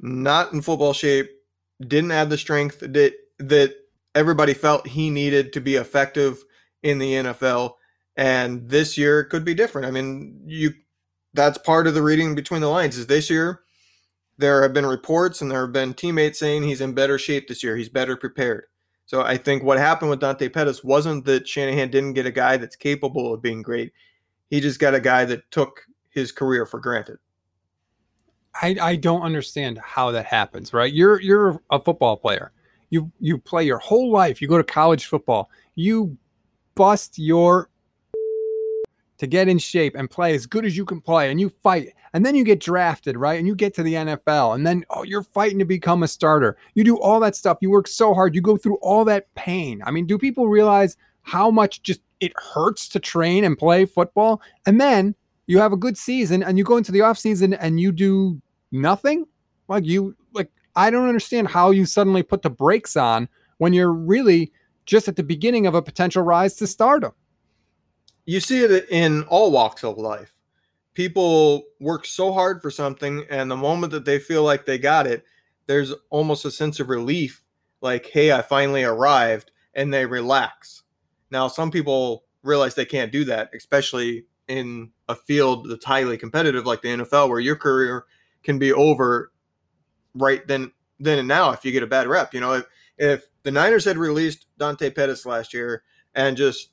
not 0.00 0.52
in 0.52 0.60
football 0.60 0.92
shape, 0.92 1.30
didn't 1.80 2.10
have 2.10 2.30
the 2.30 2.38
strength 2.38 2.80
that 2.80 3.14
that 3.38 3.74
everybody 4.14 4.54
felt 4.54 4.86
he 4.86 5.10
needed 5.10 5.52
to 5.52 5.60
be 5.60 5.76
effective 5.76 6.42
in 6.82 6.98
the 6.98 7.12
NFL. 7.12 7.74
And 8.16 8.68
this 8.68 8.96
year 8.96 9.24
could 9.24 9.44
be 9.44 9.54
different. 9.54 9.86
I 9.86 9.90
mean, 9.90 10.40
you 10.44 10.72
that's 11.34 11.58
part 11.58 11.86
of 11.86 11.94
the 11.94 12.02
reading 12.02 12.34
between 12.34 12.62
the 12.62 12.68
lines 12.68 12.96
is 12.96 13.06
this 13.06 13.28
year 13.30 13.60
there 14.38 14.62
have 14.62 14.72
been 14.72 14.86
reports 14.86 15.40
and 15.40 15.50
there 15.50 15.62
have 15.62 15.72
been 15.72 15.94
teammates 15.94 16.38
saying 16.38 16.62
he's 16.62 16.80
in 16.80 16.92
better 16.92 17.18
shape 17.18 17.48
this 17.48 17.62
year. 17.62 17.76
He's 17.76 17.88
better 17.88 18.16
prepared. 18.16 18.64
So 19.06 19.22
I 19.22 19.36
think 19.36 19.62
what 19.62 19.78
happened 19.78 20.10
with 20.10 20.20
Dante 20.20 20.48
Pettis 20.48 20.82
wasn't 20.82 21.24
that 21.26 21.46
Shanahan 21.48 21.90
didn't 21.90 22.14
get 22.14 22.26
a 22.26 22.30
guy 22.30 22.56
that's 22.56 22.74
capable 22.74 23.32
of 23.32 23.40
being 23.40 23.62
great. 23.62 23.92
He 24.50 24.60
just 24.60 24.80
got 24.80 24.94
a 24.94 25.00
guy 25.00 25.24
that 25.24 25.48
took 25.52 25.82
his 26.10 26.32
career 26.32 26.66
for 26.66 26.80
granted. 26.80 27.18
I, 28.60 28.76
I 28.80 28.96
don't 28.96 29.22
understand 29.22 29.78
how 29.78 30.10
that 30.10 30.26
happens, 30.26 30.72
right? 30.72 30.92
You're 30.92 31.20
you're 31.20 31.60
a 31.70 31.78
football 31.78 32.16
player. 32.16 32.52
You 32.90 33.10
you 33.20 33.38
play 33.38 33.64
your 33.64 33.78
whole 33.78 34.10
life. 34.10 34.42
You 34.42 34.48
go 34.48 34.58
to 34.58 34.64
college 34.64 35.06
football. 35.06 35.50
You 35.74 36.16
bust 36.74 37.18
your 37.18 37.70
to 39.18 39.26
get 39.26 39.48
in 39.48 39.58
shape 39.58 39.94
and 39.94 40.10
play 40.10 40.34
as 40.34 40.46
good 40.46 40.64
as 40.64 40.76
you 40.76 40.84
can 40.84 41.00
play 41.00 41.30
and 41.30 41.40
you 41.40 41.50
fight 41.62 41.94
and 42.16 42.24
then 42.24 42.34
you 42.34 42.44
get 42.44 42.60
drafted 42.60 43.14
right? 43.18 43.38
And 43.38 43.46
you 43.46 43.54
get 43.54 43.74
to 43.74 43.82
the 43.82 43.92
NFL 43.92 44.54
and 44.54 44.66
then 44.66 44.86
oh 44.88 45.02
you're 45.02 45.22
fighting 45.22 45.58
to 45.58 45.66
become 45.66 46.02
a 46.02 46.08
starter. 46.08 46.56
You 46.72 46.82
do 46.82 46.98
all 46.98 47.20
that 47.20 47.36
stuff. 47.36 47.58
You 47.60 47.70
work 47.70 47.86
so 47.86 48.14
hard. 48.14 48.34
You 48.34 48.40
go 48.40 48.56
through 48.56 48.76
all 48.76 49.04
that 49.04 49.32
pain. 49.34 49.82
I 49.84 49.90
mean 49.90 50.06
do 50.06 50.16
people 50.16 50.48
realize 50.48 50.96
how 51.24 51.50
much 51.50 51.82
just 51.82 52.00
it 52.20 52.32
hurts 52.54 52.88
to 52.88 53.00
train 53.00 53.44
and 53.44 53.58
play 53.58 53.84
football? 53.84 54.40
And 54.64 54.80
then 54.80 55.14
you 55.46 55.58
have 55.58 55.74
a 55.74 55.76
good 55.76 55.98
season 55.98 56.42
and 56.42 56.56
you 56.56 56.64
go 56.64 56.78
into 56.78 56.90
the 56.90 57.02
off 57.02 57.18
season 57.18 57.52
and 57.52 57.78
you 57.78 57.92
do 57.92 58.40
nothing? 58.72 59.26
Like 59.68 59.84
you 59.84 60.16
like 60.32 60.50
i 60.74 60.88
don't 60.88 61.08
understand 61.08 61.48
how 61.48 61.70
you 61.70 61.84
suddenly 61.84 62.22
put 62.22 62.40
the 62.40 62.48
brakes 62.48 62.96
on 62.96 63.28
when 63.58 63.74
you're 63.74 63.92
really 63.92 64.52
just 64.86 65.06
at 65.06 65.16
the 65.16 65.22
beginning 65.22 65.66
of 65.66 65.74
a 65.74 65.82
potential 65.82 66.22
rise 66.22 66.56
to 66.56 66.66
stardom. 66.66 67.12
You 68.24 68.40
see 68.40 68.64
it 68.64 68.88
in 68.88 69.24
all 69.24 69.50
walks 69.50 69.84
of 69.84 69.98
life. 69.98 70.32
People 70.96 71.64
work 71.78 72.06
so 72.06 72.32
hard 72.32 72.62
for 72.62 72.70
something, 72.70 73.26
and 73.28 73.50
the 73.50 73.56
moment 73.56 73.92
that 73.92 74.06
they 74.06 74.18
feel 74.18 74.42
like 74.42 74.64
they 74.64 74.78
got 74.78 75.06
it, 75.06 75.24
there's 75.66 75.92
almost 76.08 76.46
a 76.46 76.50
sense 76.50 76.80
of 76.80 76.88
relief 76.88 77.44
like, 77.82 78.06
hey, 78.06 78.32
I 78.32 78.40
finally 78.40 78.82
arrived, 78.82 79.50
and 79.74 79.92
they 79.92 80.06
relax. 80.06 80.84
Now, 81.30 81.48
some 81.48 81.70
people 81.70 82.24
realize 82.42 82.74
they 82.74 82.86
can't 82.86 83.12
do 83.12 83.24
that, 83.26 83.50
especially 83.54 84.24
in 84.48 84.90
a 85.06 85.14
field 85.14 85.68
that's 85.68 85.84
highly 85.84 86.16
competitive 86.16 86.64
like 86.64 86.80
the 86.80 86.88
NFL, 86.88 87.28
where 87.28 87.40
your 87.40 87.56
career 87.56 88.06
can 88.42 88.58
be 88.58 88.72
over 88.72 89.32
right 90.14 90.46
then 90.46 90.72
then 90.98 91.18
and 91.18 91.28
now 91.28 91.50
if 91.50 91.62
you 91.62 91.72
get 91.72 91.82
a 91.82 91.86
bad 91.86 92.06
rep. 92.06 92.32
You 92.32 92.40
know, 92.40 92.54
if, 92.54 92.64
if 92.96 93.26
the 93.42 93.50
Niners 93.50 93.84
had 93.84 93.98
released 93.98 94.46
Dante 94.56 94.88
Pettis 94.88 95.26
last 95.26 95.52
year 95.52 95.82
and 96.14 96.38
just 96.38 96.70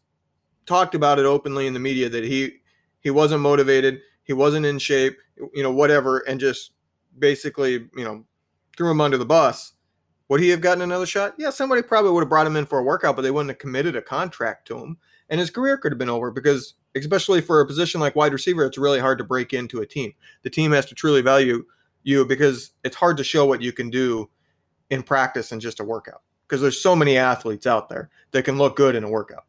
talked 0.66 0.96
about 0.96 1.20
it 1.20 1.26
openly 1.26 1.68
in 1.68 1.74
the 1.74 1.80
media 1.80 2.08
that 2.08 2.24
he 2.24 2.60
he 3.02 3.10
wasn't 3.10 3.42
motivated, 3.42 4.00
he 4.24 4.34
wasn't 4.34 4.66
in 4.66 4.80
shape, 4.80 5.18
you 5.54 5.64
know, 5.64 5.72
whatever, 5.72 6.20
and 6.20 6.40
just 6.40 6.72
basically, 7.18 7.90
you 7.96 8.04
know, 8.04 8.24
threw 8.78 8.90
him 8.90 9.02
under 9.02 9.18
the 9.18 9.26
bus. 9.26 9.74
Would 10.30 10.40
he 10.40 10.50
have 10.50 10.62
gotten 10.62 10.82
another 10.82 11.06
shot? 11.06 11.36
Yeah, 11.38 11.50
somebody 11.50 11.82
probably 11.82 12.12
would 12.12 12.22
have 12.22 12.30
brought 12.30 12.48
him 12.48 12.56
in 12.56 12.66
for 12.66 12.80
a 12.80 12.84
workout, 12.84 13.16
but 13.16 13.22
they 13.22 13.32
wouldn't 13.32 13.52
have 13.52 13.60
committed 13.60 13.96
a 13.96 14.02
contract 14.02 14.68
to 14.68 14.78
him. 14.80 14.98
And 15.30 15.40
his 15.40 15.50
career 15.50 15.78
could 15.78 15.92
have 15.92 16.00
been 16.00 16.10
over 16.10 16.32
because, 16.32 16.76
especially 16.96 17.42
for 17.42 17.62
a 17.62 17.68
position 17.68 18.00
like 18.02 18.16
wide 18.16 18.34
receiver, 18.34 18.66
it's 18.66 18.78
really 18.78 19.00
hard 19.00 19.18
to 19.18 19.24
break 19.24 19.54
into 19.54 19.82
a 19.82 19.86
team. 19.86 20.14
The 20.44 20.50
team 20.50 20.72
has 20.72 20.86
to 20.88 20.96
truly 20.96 21.22
value 21.22 21.66
you 22.04 22.26
because 22.26 22.72
it's 22.84 22.96
hard 22.96 23.18
to 23.18 23.24
show 23.24 23.46
what 23.46 23.62
you 23.62 23.72
can 23.72 23.90
do 23.90 24.30
in 24.90 25.04
practice 25.04 25.52
and 25.52 25.62
just 25.62 25.80
a 25.80 25.84
workout 25.84 26.22
because 26.48 26.62
there's 26.62 26.82
so 26.82 26.96
many 26.96 27.18
athletes 27.18 27.66
out 27.66 27.90
there 27.90 28.10
that 28.32 28.46
can 28.46 28.58
look 28.58 28.76
good 28.76 28.96
in 28.96 29.04
a 29.04 29.10
workout. 29.10 29.46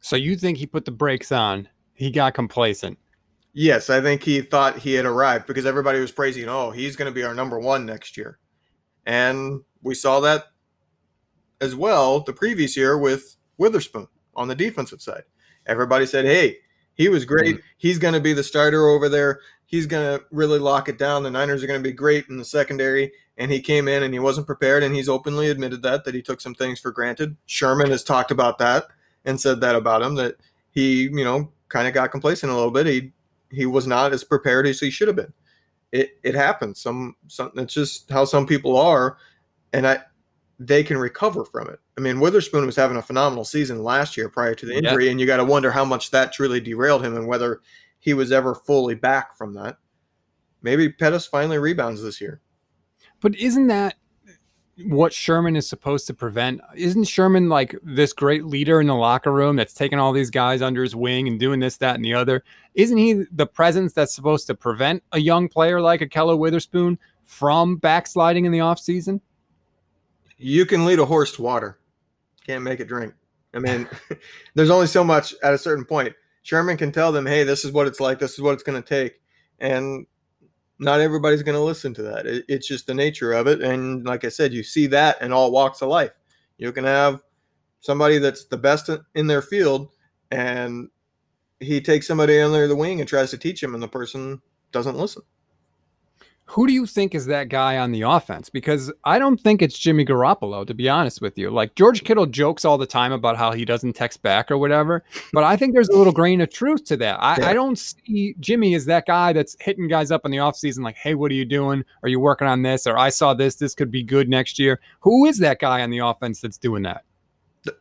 So 0.00 0.16
you 0.16 0.36
think 0.36 0.58
he 0.58 0.66
put 0.66 0.84
the 0.84 0.90
brakes 0.90 1.32
on? 1.32 1.68
He 1.94 2.10
got 2.10 2.34
complacent. 2.34 2.98
Yes, 3.52 3.88
I 3.88 4.00
think 4.00 4.22
he 4.22 4.40
thought 4.40 4.78
he 4.78 4.94
had 4.94 5.06
arrived 5.06 5.46
because 5.46 5.64
everybody 5.64 6.00
was 6.00 6.10
praising, 6.10 6.48
oh, 6.48 6.72
he's 6.72 6.96
going 6.96 7.10
to 7.10 7.14
be 7.14 7.22
our 7.22 7.34
number 7.34 7.58
one 7.58 7.86
next 7.86 8.16
year. 8.16 8.38
And 9.06 9.62
we 9.82 9.94
saw 9.94 10.20
that 10.20 10.46
as 11.60 11.76
well 11.76 12.20
the 12.20 12.32
previous 12.32 12.76
year 12.76 12.98
with 12.98 13.36
Witherspoon 13.58 14.08
on 14.34 14.48
the 14.48 14.56
defensive 14.56 15.00
side. 15.00 15.22
Everybody 15.66 16.04
said, 16.04 16.24
hey, 16.24 16.56
he 16.94 17.08
was 17.08 17.24
great. 17.24 17.56
Mm-hmm. 17.56 17.66
He's 17.78 17.98
going 17.98 18.14
to 18.14 18.20
be 18.20 18.32
the 18.32 18.42
starter 18.42 18.88
over 18.88 19.08
there. 19.08 19.40
He's 19.66 19.86
going 19.86 20.18
to 20.18 20.24
really 20.30 20.58
lock 20.58 20.88
it 20.88 20.98
down. 20.98 21.22
The 21.22 21.30
Niners 21.30 21.62
are 21.62 21.66
going 21.66 21.82
to 21.82 21.88
be 21.88 21.94
great 21.94 22.26
in 22.28 22.36
the 22.36 22.44
secondary. 22.44 23.12
And 23.36 23.50
he 23.50 23.60
came 23.60 23.88
in 23.88 24.02
and 24.02 24.14
he 24.14 24.20
wasn't 24.20 24.46
prepared, 24.46 24.84
and 24.84 24.94
he's 24.94 25.08
openly 25.08 25.50
admitted 25.50 25.82
that 25.82 26.04
that 26.04 26.14
he 26.14 26.22
took 26.22 26.40
some 26.40 26.54
things 26.54 26.78
for 26.78 26.92
granted. 26.92 27.36
Sherman 27.46 27.90
has 27.90 28.04
talked 28.04 28.30
about 28.30 28.58
that 28.58 28.86
and 29.24 29.40
said 29.40 29.60
that 29.60 29.74
about 29.74 30.02
him 30.02 30.14
that 30.14 30.36
he, 30.70 31.02
you 31.02 31.24
know, 31.24 31.50
kind 31.74 31.88
of 31.88 31.92
got 31.92 32.12
complacent 32.12 32.52
a 32.52 32.54
little 32.54 32.70
bit. 32.70 32.86
He 32.86 33.12
he 33.50 33.66
was 33.66 33.86
not 33.86 34.12
as 34.12 34.22
prepared 34.22 34.66
as 34.66 34.78
he 34.78 34.90
should 34.90 35.08
have 35.08 35.16
been. 35.16 35.32
It 35.90 36.18
it 36.22 36.34
happens. 36.34 36.80
Some 36.80 37.16
some 37.26 37.50
it's 37.56 37.74
just 37.74 38.08
how 38.10 38.24
some 38.24 38.46
people 38.46 38.76
are, 38.76 39.18
and 39.72 39.86
I 39.86 39.98
they 40.60 40.84
can 40.84 40.96
recover 40.96 41.44
from 41.44 41.68
it. 41.68 41.80
I 41.98 42.00
mean, 42.00 42.20
Witherspoon 42.20 42.64
was 42.64 42.76
having 42.76 42.96
a 42.96 43.02
phenomenal 43.02 43.44
season 43.44 43.82
last 43.82 44.16
year 44.16 44.28
prior 44.28 44.54
to 44.54 44.66
the 44.66 44.76
injury, 44.76 45.06
yeah. 45.06 45.10
and 45.10 45.20
you 45.20 45.26
got 45.26 45.38
to 45.38 45.44
wonder 45.44 45.72
how 45.72 45.84
much 45.84 46.12
that 46.12 46.32
truly 46.32 46.60
derailed 46.60 47.04
him 47.04 47.16
and 47.16 47.26
whether 47.26 47.60
he 47.98 48.14
was 48.14 48.30
ever 48.30 48.54
fully 48.54 48.94
back 48.94 49.36
from 49.36 49.52
that. 49.54 49.78
Maybe 50.62 50.88
Pettis 50.88 51.26
finally 51.26 51.58
rebounds 51.58 52.02
this 52.02 52.20
year. 52.20 52.40
But 53.20 53.34
isn't 53.34 53.66
that 53.66 53.96
what 54.86 55.12
Sherman 55.12 55.56
is 55.56 55.68
supposed 55.68 56.06
to 56.08 56.14
prevent? 56.14 56.60
Isn't 56.74 57.04
Sherman 57.04 57.48
like 57.48 57.74
this 57.82 58.12
great 58.12 58.44
leader 58.44 58.80
in 58.80 58.86
the 58.86 58.94
locker 58.94 59.32
room 59.32 59.56
that's 59.56 59.74
taking 59.74 59.98
all 59.98 60.12
these 60.12 60.30
guys 60.30 60.62
under 60.62 60.82
his 60.82 60.96
wing 60.96 61.28
and 61.28 61.38
doing 61.38 61.60
this, 61.60 61.76
that, 61.78 61.94
and 61.94 62.04
the 62.04 62.14
other? 62.14 62.42
Isn't 62.74 62.96
he 62.96 63.24
the 63.30 63.46
presence 63.46 63.92
that's 63.92 64.14
supposed 64.14 64.46
to 64.48 64.54
prevent 64.54 65.02
a 65.12 65.20
young 65.20 65.48
player 65.48 65.80
like 65.80 66.00
Ahkello 66.00 66.36
Witherspoon 66.36 66.98
from 67.24 67.76
backsliding 67.76 68.44
in 68.44 68.52
the 68.52 68.58
offseason? 68.58 69.20
You 70.38 70.66
can 70.66 70.84
lead 70.84 70.98
a 70.98 71.04
horse 71.04 71.32
to 71.36 71.42
water, 71.42 71.78
can't 72.44 72.64
make 72.64 72.80
it 72.80 72.88
drink. 72.88 73.14
I 73.54 73.60
mean, 73.60 73.88
there's 74.54 74.70
only 74.70 74.88
so 74.88 75.04
much 75.04 75.34
at 75.42 75.54
a 75.54 75.58
certain 75.58 75.84
point. 75.84 76.14
Sherman 76.42 76.76
can 76.76 76.92
tell 76.92 77.12
them, 77.12 77.24
hey, 77.24 77.44
this 77.44 77.64
is 77.64 77.72
what 77.72 77.86
it's 77.86 78.00
like, 78.00 78.18
this 78.18 78.34
is 78.34 78.40
what 78.40 78.52
it's 78.52 78.62
going 78.62 78.82
to 78.82 78.86
take. 78.86 79.20
And 79.60 80.06
not 80.84 81.00
everybody's 81.00 81.42
going 81.42 81.56
to 81.56 81.62
listen 81.62 81.94
to 81.94 82.02
that. 82.02 82.26
It, 82.26 82.44
it's 82.48 82.68
just 82.68 82.86
the 82.86 82.94
nature 82.94 83.32
of 83.32 83.46
it. 83.46 83.62
And 83.62 84.04
like 84.04 84.24
I 84.24 84.28
said, 84.28 84.52
you 84.52 84.62
see 84.62 84.86
that 84.88 85.20
in 85.22 85.32
all 85.32 85.50
walks 85.50 85.82
of 85.82 85.88
life. 85.88 86.12
You 86.58 86.70
can 86.72 86.84
have 86.84 87.22
somebody 87.80 88.18
that's 88.18 88.44
the 88.44 88.56
best 88.56 88.90
in 89.14 89.26
their 89.26 89.42
field, 89.42 89.90
and 90.30 90.88
he 91.60 91.80
takes 91.80 92.06
somebody 92.06 92.40
under 92.40 92.66
the 92.68 92.76
wing 92.76 93.00
and 93.00 93.08
tries 93.08 93.30
to 93.30 93.38
teach 93.38 93.62
him, 93.62 93.74
and 93.74 93.82
the 93.82 93.88
person 93.88 94.40
doesn't 94.72 94.96
listen. 94.96 95.22
Who 96.46 96.66
do 96.66 96.74
you 96.74 96.84
think 96.84 97.14
is 97.14 97.26
that 97.26 97.48
guy 97.48 97.78
on 97.78 97.90
the 97.90 98.02
offense? 98.02 98.50
Because 98.50 98.92
I 99.04 99.18
don't 99.18 99.40
think 99.40 99.62
it's 99.62 99.78
Jimmy 99.78 100.04
Garoppolo, 100.04 100.66
to 100.66 100.74
be 100.74 100.90
honest 100.90 101.22
with 101.22 101.38
you. 101.38 101.50
Like 101.50 101.74
George 101.74 102.04
Kittle 102.04 102.26
jokes 102.26 102.66
all 102.66 102.76
the 102.76 102.86
time 102.86 103.12
about 103.12 103.38
how 103.38 103.52
he 103.52 103.64
doesn't 103.64 103.94
text 103.94 104.22
back 104.22 104.50
or 104.50 104.58
whatever, 104.58 105.04
but 105.32 105.42
I 105.42 105.56
think 105.56 105.72
there's 105.72 105.88
a 105.88 105.96
little 105.96 106.12
grain 106.12 106.42
of 106.42 106.50
truth 106.50 106.84
to 106.84 106.98
that. 106.98 107.16
I, 107.22 107.36
yeah. 107.38 107.48
I 107.48 107.54
don't 107.54 107.78
see 107.78 108.34
Jimmy 108.40 108.74
as 108.74 108.84
that 108.84 109.06
guy 109.06 109.32
that's 109.32 109.56
hitting 109.58 109.88
guys 109.88 110.10
up 110.10 110.26
in 110.26 110.30
the 110.30 110.36
offseason 110.36 110.84
like, 110.84 110.96
hey, 110.96 111.14
what 111.14 111.30
are 111.30 111.34
you 111.34 111.46
doing? 111.46 111.82
Are 112.02 112.10
you 112.10 112.20
working 112.20 112.46
on 112.46 112.62
this? 112.62 112.86
Or 112.86 112.98
I 112.98 113.08
saw 113.08 113.32
this. 113.32 113.54
This 113.56 113.74
could 113.74 113.90
be 113.90 114.02
good 114.02 114.28
next 114.28 114.58
year. 114.58 114.80
Who 115.00 115.24
is 115.24 115.38
that 115.38 115.60
guy 115.60 115.80
on 115.80 115.90
the 115.90 115.98
offense 115.98 116.40
that's 116.40 116.58
doing 116.58 116.82
that? 116.82 117.04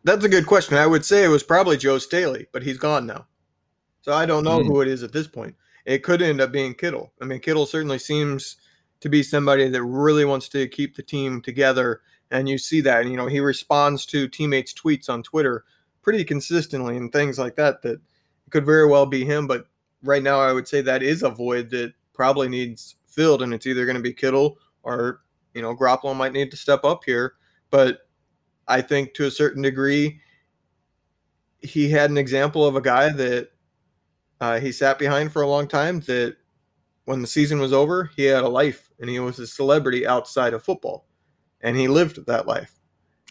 That's 0.05 0.23
a 0.23 0.29
good 0.29 0.47
question. 0.47 0.77
I 0.77 0.87
would 0.87 1.03
say 1.03 1.25
it 1.25 1.29
was 1.29 1.43
probably 1.43 1.75
Joe 1.75 1.97
Staley, 1.97 2.47
but 2.53 2.63
he's 2.63 2.77
gone 2.77 3.05
now. 3.05 3.27
So 4.01 4.13
I 4.13 4.25
don't 4.25 4.45
know 4.45 4.59
mm. 4.59 4.67
who 4.67 4.79
it 4.79 4.87
is 4.87 5.03
at 5.03 5.11
this 5.11 5.27
point 5.27 5.55
it 5.85 6.03
could 6.03 6.21
end 6.21 6.41
up 6.41 6.51
being 6.51 6.73
Kittle. 6.73 7.11
I 7.21 7.25
mean, 7.25 7.39
Kittle 7.39 7.65
certainly 7.65 7.99
seems 7.99 8.57
to 9.01 9.09
be 9.09 9.21
somebody 9.21 9.67
that 9.67 9.83
really 9.83 10.25
wants 10.25 10.47
to 10.49 10.67
keep 10.67 10.95
the 10.95 11.03
team 11.03 11.41
together. 11.41 12.01
And 12.31 12.47
you 12.47 12.57
see 12.57 12.81
that, 12.81 13.05
you 13.05 13.17
know, 13.17 13.27
he 13.27 13.39
responds 13.41 14.05
to 14.07 14.27
teammates' 14.27 14.73
tweets 14.73 15.09
on 15.09 15.23
Twitter 15.23 15.65
pretty 16.01 16.23
consistently 16.23 16.97
and 16.97 17.11
things 17.11 17.37
like 17.37 17.55
that, 17.55 17.81
that 17.81 17.99
could 18.49 18.65
very 18.65 18.87
well 18.87 19.05
be 19.05 19.25
him. 19.25 19.45
But 19.45 19.67
right 20.03 20.23
now, 20.23 20.39
I 20.39 20.53
would 20.53 20.67
say 20.67 20.81
that 20.81 21.03
is 21.03 21.23
a 21.23 21.29
void 21.29 21.69
that 21.71 21.93
probably 22.13 22.47
needs 22.47 22.95
filled. 23.07 23.41
And 23.41 23.53
it's 23.53 23.67
either 23.67 23.85
going 23.85 23.97
to 23.97 24.01
be 24.01 24.13
Kittle 24.13 24.57
or, 24.83 25.21
you 25.53 25.61
know, 25.61 25.75
Garoppolo 25.75 26.15
might 26.15 26.33
need 26.33 26.51
to 26.51 26.57
step 26.57 26.83
up 26.83 27.03
here. 27.05 27.33
But 27.69 27.99
I 28.67 28.81
think 28.81 29.13
to 29.15 29.25
a 29.25 29.31
certain 29.31 29.61
degree, 29.61 30.19
he 31.61 31.89
had 31.89 32.09
an 32.09 32.17
example 32.17 32.65
of 32.65 32.75
a 32.75 32.81
guy 32.81 33.09
that 33.09 33.49
uh, 34.41 34.59
he 34.59 34.71
sat 34.71 34.99
behind 34.99 35.31
for 35.31 35.41
a 35.41 35.47
long 35.47 35.67
time 35.67 36.01
that 36.01 36.37
when 37.05 37.21
the 37.21 37.27
season 37.27 37.59
was 37.59 37.73
over, 37.73 38.11
he 38.15 38.23
had 38.23 38.43
a 38.43 38.49
life 38.49 38.89
and 38.99 39.09
he 39.09 39.19
was 39.19 39.39
a 39.39 39.47
celebrity 39.47 40.07
outside 40.07 40.53
of 40.53 40.63
football. 40.63 41.05
And 41.61 41.77
he 41.77 41.87
lived 41.87 42.25
that 42.25 42.47
life. 42.47 42.79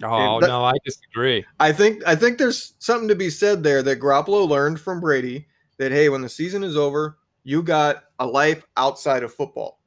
Oh 0.03 0.41
that, 0.41 0.49
no, 0.49 0.65
I 0.65 0.75
disagree. 0.85 1.45
I 1.61 1.73
think 1.73 2.03
I 2.07 2.17
think 2.17 2.39
there's 2.39 2.75
something 2.79 3.09
to 3.09 3.15
be 3.15 3.31
said 3.31 3.63
there 3.63 3.83
that 3.83 4.01
Garoppolo 4.01 4.49
learned 4.49 4.81
from 4.81 5.01
Brady 5.01 5.47
that 5.79 5.93
hey, 5.93 6.09
when 6.09 6.23
the 6.23 6.29
season 6.29 6.65
is 6.65 6.77
over, 6.77 7.19
you 7.45 7.63
got 7.63 8.05
a 8.19 8.27
life 8.27 8.65
outside 8.77 9.23
of 9.23 9.35
football. 9.35 9.81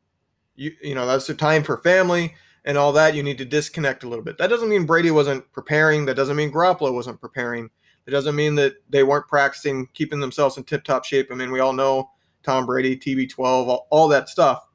You 0.56 0.72
you 0.82 0.96
know, 0.96 1.08
that's 1.08 1.28
the 1.28 1.34
time 1.34 1.64
for 1.64 1.78
family 1.78 2.36
and 2.66 2.78
all 2.78 2.94
that. 2.94 3.16
You 3.16 3.24
need 3.24 3.40
to 3.40 3.46
disconnect 3.46 4.04
a 4.04 4.08
little 4.08 4.24
bit. 4.24 4.38
That 4.38 4.50
doesn't 4.50 4.70
mean 4.70 4.86
Brady 4.86 5.12
wasn't 5.12 5.52
preparing. 5.52 6.06
That 6.06 6.16
doesn't 6.16 6.36
mean 6.36 6.52
Garoppolo 6.52 6.94
wasn't 6.94 7.20
preparing. 7.20 7.70
It 8.08 8.12
doesn't 8.12 8.36
mean 8.36 8.56
that 8.56 8.76
they 8.90 9.04
weren't 9.04 9.28
practicing, 9.28 9.88
keeping 9.94 10.20
themselves 10.20 10.58
in 10.58 10.64
tip 10.64 10.84
top 10.84 11.06
shape. 11.06 11.30
I 11.32 11.36
mean, 11.36 11.52
we 11.52 11.60
all 11.60 11.74
know 11.74 12.12
Tom 12.44 12.66
Brady, 12.66 12.96
TB12, 12.96 13.40
all, 13.40 13.88
all 13.90 14.08
that 14.10 14.30
stuff. 14.30 14.68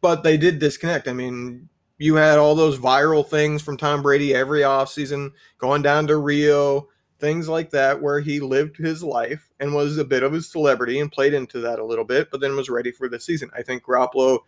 But 0.00 0.22
they 0.22 0.36
did 0.36 0.60
disconnect. 0.60 1.08
I 1.08 1.12
mean, 1.12 1.68
you 1.98 2.14
had 2.14 2.38
all 2.38 2.54
those 2.54 2.78
viral 2.78 3.26
things 3.26 3.62
from 3.62 3.76
Tom 3.76 4.02
Brady 4.02 4.34
every 4.34 4.60
offseason, 4.60 5.32
going 5.58 5.82
down 5.82 6.06
to 6.06 6.16
Rio, 6.16 6.88
things 7.18 7.48
like 7.48 7.70
that, 7.70 8.00
where 8.00 8.20
he 8.20 8.40
lived 8.40 8.76
his 8.76 9.02
life 9.02 9.50
and 9.60 9.74
was 9.74 9.98
a 9.98 10.04
bit 10.04 10.22
of 10.22 10.34
a 10.34 10.40
celebrity 10.40 11.00
and 11.00 11.12
played 11.12 11.34
into 11.34 11.60
that 11.60 11.78
a 11.78 11.84
little 11.84 12.04
bit, 12.04 12.30
but 12.30 12.40
then 12.40 12.56
was 12.56 12.68
ready 12.68 12.92
for 12.92 13.08
the 13.08 13.20
season. 13.20 13.50
I 13.56 13.62
think 13.62 13.84
Garoppolo, 13.84 14.40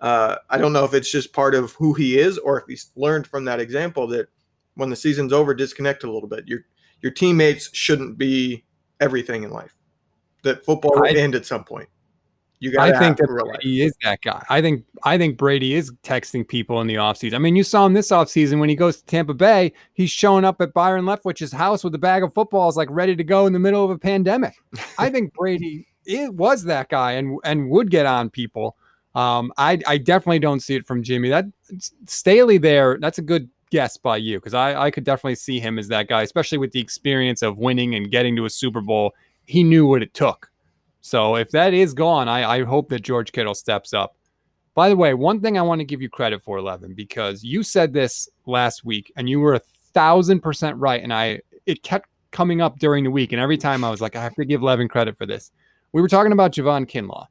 uh, 0.00 0.36
I 0.50 0.58
don't 0.58 0.74
know 0.74 0.84
if 0.84 0.94
it's 0.94 1.10
just 1.10 1.32
part 1.32 1.54
of 1.54 1.72
who 1.72 1.94
he 1.94 2.18
is 2.18 2.36
or 2.38 2.60
if 2.60 2.66
he's 2.66 2.90
learned 2.96 3.26
from 3.26 3.44
that 3.46 3.60
example 3.60 4.06
that 4.08 4.28
when 4.74 4.90
the 4.90 4.96
season's 4.96 5.32
over, 5.32 5.54
disconnect 5.54 6.04
a 6.04 6.10
little 6.10 6.28
bit. 6.28 6.44
You're 6.46 6.64
your 7.02 7.12
teammates 7.12 7.68
shouldn't 7.74 8.16
be 8.16 8.64
everything 9.00 9.42
in 9.42 9.50
life. 9.50 9.74
That 10.42 10.64
football 10.64 10.92
will 10.94 11.06
end 11.06 11.34
at 11.34 11.46
some 11.46 11.64
point. 11.64 11.88
You 12.62 12.70
got 12.70 12.94
I 12.94 12.96
think 12.96 13.16
that 13.16 13.26
Brady 13.26 13.82
life. 13.82 13.88
is 13.88 13.96
that 14.04 14.20
guy. 14.22 14.44
I 14.48 14.62
think 14.62 14.84
I 15.02 15.18
think 15.18 15.36
Brady 15.36 15.74
is 15.74 15.90
texting 16.04 16.46
people 16.46 16.80
in 16.80 16.86
the 16.86 16.94
offseason. 16.94 17.34
I 17.34 17.38
mean, 17.38 17.56
you 17.56 17.64
saw 17.64 17.84
him 17.84 17.92
this 17.92 18.10
offseason 18.10 18.60
when 18.60 18.68
he 18.68 18.76
goes 18.76 18.98
to 18.98 19.04
Tampa 19.04 19.34
Bay, 19.34 19.72
he's 19.94 20.10
showing 20.10 20.44
up 20.44 20.60
at 20.60 20.72
Byron 20.72 21.04
Leftwich's 21.04 21.50
house 21.50 21.82
with 21.82 21.92
a 21.96 21.98
bag 21.98 22.22
of 22.22 22.32
footballs 22.32 22.76
like 22.76 22.88
ready 22.88 23.16
to 23.16 23.24
go 23.24 23.46
in 23.46 23.52
the 23.52 23.58
middle 23.58 23.84
of 23.84 23.90
a 23.90 23.98
pandemic. 23.98 24.54
I 24.96 25.10
think 25.10 25.34
Brady 25.34 25.88
it 26.06 26.32
was 26.34 26.62
that 26.64 26.88
guy 26.88 27.12
and 27.12 27.36
and 27.42 27.68
would 27.68 27.90
get 27.90 28.06
on 28.06 28.30
people. 28.30 28.76
Um, 29.16 29.52
I 29.56 29.80
I 29.88 29.98
definitely 29.98 30.38
don't 30.38 30.60
see 30.60 30.76
it 30.76 30.86
from 30.86 31.02
Jimmy. 31.02 31.30
That 31.30 31.46
Staley 32.06 32.58
there, 32.58 32.96
that's 33.00 33.18
a 33.18 33.22
good 33.22 33.50
guess 33.72 33.96
by 33.96 34.18
you 34.18 34.38
because 34.38 34.52
I, 34.52 34.84
I 34.84 34.90
could 34.90 35.02
definitely 35.02 35.34
see 35.34 35.58
him 35.58 35.78
as 35.78 35.88
that 35.88 36.06
guy, 36.06 36.20
especially 36.20 36.58
with 36.58 36.72
the 36.72 36.80
experience 36.80 37.40
of 37.40 37.58
winning 37.58 37.94
and 37.94 38.10
getting 38.10 38.36
to 38.36 38.44
a 38.44 38.50
Super 38.50 38.82
Bowl. 38.82 39.14
He 39.46 39.64
knew 39.64 39.86
what 39.86 40.02
it 40.02 40.12
took. 40.12 40.50
So 41.00 41.36
if 41.36 41.50
that 41.52 41.72
is 41.72 41.94
gone, 41.94 42.28
I, 42.28 42.58
I 42.58 42.64
hope 42.64 42.90
that 42.90 43.00
George 43.00 43.32
Kittle 43.32 43.54
steps 43.54 43.94
up. 43.94 44.14
By 44.74 44.90
the 44.90 44.96
way, 44.96 45.14
one 45.14 45.40
thing 45.40 45.56
I 45.56 45.62
want 45.62 45.80
to 45.80 45.86
give 45.86 46.02
you 46.02 46.10
credit 46.10 46.42
for, 46.42 46.60
Levin, 46.60 46.92
because 46.92 47.42
you 47.42 47.62
said 47.62 47.94
this 47.94 48.28
last 48.44 48.84
week 48.84 49.10
and 49.16 49.28
you 49.28 49.40
were 49.40 49.54
a 49.54 49.60
thousand 49.94 50.40
percent 50.40 50.76
right. 50.76 51.02
And 51.02 51.12
I 51.12 51.40
it 51.64 51.82
kept 51.82 52.10
coming 52.30 52.60
up 52.60 52.78
during 52.78 53.04
the 53.04 53.10
week. 53.10 53.32
And 53.32 53.40
every 53.40 53.58
time 53.58 53.84
I 53.84 53.90
was 53.90 54.02
like, 54.02 54.16
I 54.16 54.22
have 54.22 54.34
to 54.34 54.44
give 54.44 54.62
Levin 54.62 54.88
credit 54.88 55.16
for 55.16 55.24
this. 55.24 55.50
We 55.92 56.02
were 56.02 56.08
talking 56.08 56.32
about 56.32 56.52
Javon 56.52 56.86
Kinlaw 56.86 57.26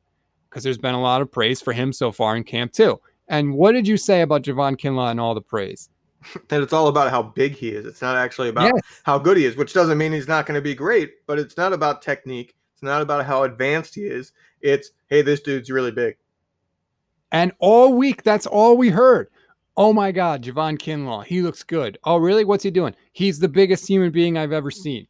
because 0.50 0.64
there's 0.64 0.78
been 0.80 0.96
a 0.96 1.02
lot 1.02 1.22
of 1.22 1.32
praise 1.32 1.62
for 1.62 1.72
him 1.72 1.94
so 1.94 2.12
far 2.12 2.36
in 2.36 2.44
camp 2.44 2.74
too. 2.74 3.00
And 3.28 3.54
what 3.54 3.74
did 3.74 3.88
you 3.88 3.96
say 3.96 4.22
about 4.22 4.44
Javon 4.44 4.76
Kinlaw 4.76 5.12
and 5.12 5.20
all 5.20 5.36
the 5.36 5.42
praise? 5.42 5.90
that 6.50 6.62
it's 6.62 6.74
all 6.74 6.88
about 6.88 7.10
how 7.10 7.24
big 7.24 7.54
he 7.54 7.70
is. 7.70 7.86
It's 7.86 8.02
not 8.02 8.18
actually 8.18 8.50
about 8.50 8.72
yes. 8.74 8.84
how 9.04 9.18
good 9.18 9.38
he 9.38 9.46
is, 9.46 9.56
which 9.56 9.74
doesn't 9.74 9.98
mean 9.98 10.12
he's 10.12 10.28
not 10.28 10.46
going 10.46 10.56
to 10.56 10.62
be 10.62 10.76
great, 10.76 11.26
but 11.28 11.40
it's 11.40 11.58
not 11.58 11.74
about 11.74 12.02
technique. 12.02 12.56
It's 12.74 12.84
not 12.84 13.02
about 13.02 13.26
how 13.26 13.44
advanced 13.44 13.96
he 13.96 14.02
is. 14.02 14.32
It's, 14.62 14.92
hey, 15.08 15.22
this 15.22 15.42
dude's 15.42 15.72
really 15.72 15.92
big. 15.92 16.18
And 17.32 17.54
all 17.60 17.94
week, 17.94 18.24
that's 18.24 18.46
all 18.46 18.78
we 18.78 18.90
heard. 18.90 19.30
Oh 19.78 19.94
my 19.94 20.12
God, 20.12 20.44
Javon 20.44 20.78
Kinlaw, 20.78 21.24
he 21.24 21.42
looks 21.42 21.64
good. 21.64 21.98
Oh, 22.04 22.18
really? 22.18 22.44
What's 22.44 22.64
he 22.64 22.72
doing? 22.72 22.94
He's 23.14 23.40
the 23.40 23.48
biggest 23.48 23.88
human 23.88 24.12
being 24.12 24.38
I've 24.38 24.52
ever 24.52 24.70
seen. 24.70 25.08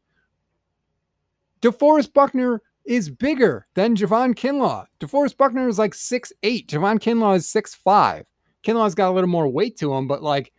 DeForest 1.62 2.13
Buckner 2.13 2.62
is 2.86 3.10
bigger 3.10 3.67
than 3.74 3.95
Javon 3.95 4.36
Kinlaw. 4.36 4.86
DeForest 5.00 5.38
Buckner 5.38 5.67
is 5.67 5.80
like 5.80 5.93
six 5.93 6.32
eight. 6.43 6.67
Javon 6.67 7.00
Kinlaw 7.00 7.36
is 7.36 7.47
six 7.47 7.74
five. 7.74 8.28
Kinlaw's 8.63 8.95
got 8.95 9.10
a 9.10 9.13
little 9.13 9.30
more 9.30 9.47
weight 9.47 9.78
to 9.78 9.93
him, 9.93 10.08
but 10.08 10.21
like 10.21 10.52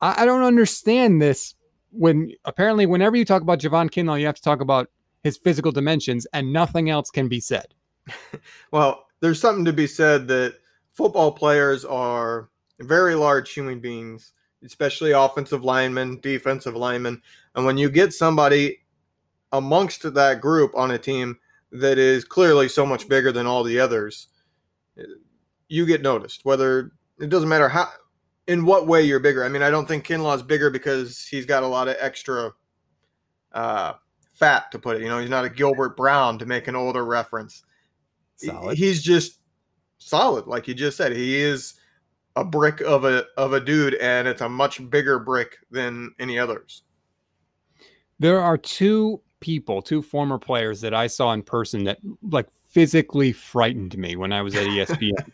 I, 0.00 0.22
I 0.22 0.24
don't 0.24 0.42
understand 0.42 1.20
this. 1.20 1.54
When 1.90 2.32
apparently, 2.44 2.86
whenever 2.86 3.16
you 3.16 3.24
talk 3.24 3.42
about 3.42 3.60
Javon 3.60 3.88
Kinlaw, 3.90 4.18
you 4.18 4.26
have 4.26 4.34
to 4.34 4.42
talk 4.42 4.60
about 4.60 4.90
his 5.22 5.36
physical 5.36 5.72
dimensions, 5.72 6.26
and 6.32 6.52
nothing 6.52 6.90
else 6.90 7.10
can 7.10 7.28
be 7.28 7.40
said. 7.40 7.74
well, 8.72 9.06
there's 9.20 9.40
something 9.40 9.64
to 9.64 9.72
be 9.72 9.86
said 9.86 10.28
that 10.28 10.56
football 10.92 11.32
players 11.32 11.84
are 11.84 12.50
very 12.80 13.14
large 13.14 13.52
human 13.52 13.80
beings, 13.80 14.32
especially 14.64 15.12
offensive 15.12 15.64
linemen, 15.64 16.20
defensive 16.20 16.76
linemen. 16.76 17.22
And 17.54 17.64
when 17.64 17.78
you 17.78 17.88
get 17.88 18.12
somebody 18.12 18.80
amongst 19.52 20.14
that 20.14 20.40
group 20.40 20.76
on 20.76 20.90
a 20.90 20.98
team 20.98 21.38
that 21.72 21.98
is 21.98 22.24
clearly 22.24 22.68
so 22.68 22.84
much 22.84 23.08
bigger 23.08 23.32
than 23.32 23.46
all 23.46 23.64
the 23.64 23.80
others, 23.80 24.28
you 25.68 25.86
get 25.86 26.02
noticed. 26.02 26.44
Whether 26.44 26.92
it 27.20 27.30
doesn't 27.30 27.48
matter 27.48 27.68
how, 27.68 27.88
in 28.46 28.64
what 28.64 28.86
way 28.86 29.02
you're 29.02 29.20
bigger. 29.20 29.44
I 29.44 29.48
mean, 29.48 29.62
I 29.62 29.70
don't 29.70 29.86
think 29.86 30.04
Kinlaw's 30.04 30.42
bigger 30.42 30.70
because 30.70 31.26
he's 31.26 31.46
got 31.46 31.62
a 31.62 31.66
lot 31.66 31.88
of 31.88 31.96
extra 31.98 32.52
uh, 33.52 33.94
fat 34.32 34.70
to 34.72 34.78
put 34.78 34.96
it. 34.96 35.02
You 35.02 35.08
know, 35.08 35.18
he's 35.18 35.30
not 35.30 35.44
a 35.44 35.50
Gilbert 35.50 35.96
Brown 35.96 36.38
to 36.38 36.46
make 36.46 36.68
an 36.68 36.76
older 36.76 37.04
reference. 37.04 37.62
Solid. 38.36 38.76
He's 38.76 39.02
just 39.02 39.38
solid, 39.98 40.46
like 40.46 40.68
you 40.68 40.74
just 40.74 40.96
said. 40.96 41.12
He 41.12 41.36
is 41.36 41.74
a 42.36 42.44
brick 42.44 42.80
of 42.80 43.04
a 43.04 43.26
of 43.36 43.52
a 43.52 43.60
dude, 43.60 43.94
and 43.94 44.28
it's 44.28 44.40
a 44.40 44.48
much 44.48 44.88
bigger 44.90 45.18
brick 45.18 45.56
than 45.70 46.12
any 46.18 46.38
others. 46.38 46.82
There 48.18 48.40
are 48.40 48.58
two 48.58 49.20
people, 49.40 49.82
two 49.82 50.02
former 50.02 50.38
players 50.38 50.80
that 50.80 50.94
I 50.94 51.06
saw 51.06 51.32
in 51.32 51.42
person 51.42 51.84
that 51.84 51.98
like 52.22 52.48
physically 52.70 53.32
frightened 53.32 53.96
me 53.96 54.16
when 54.16 54.32
I 54.32 54.42
was 54.42 54.54
at 54.54 54.66
ESPN. 54.66 55.30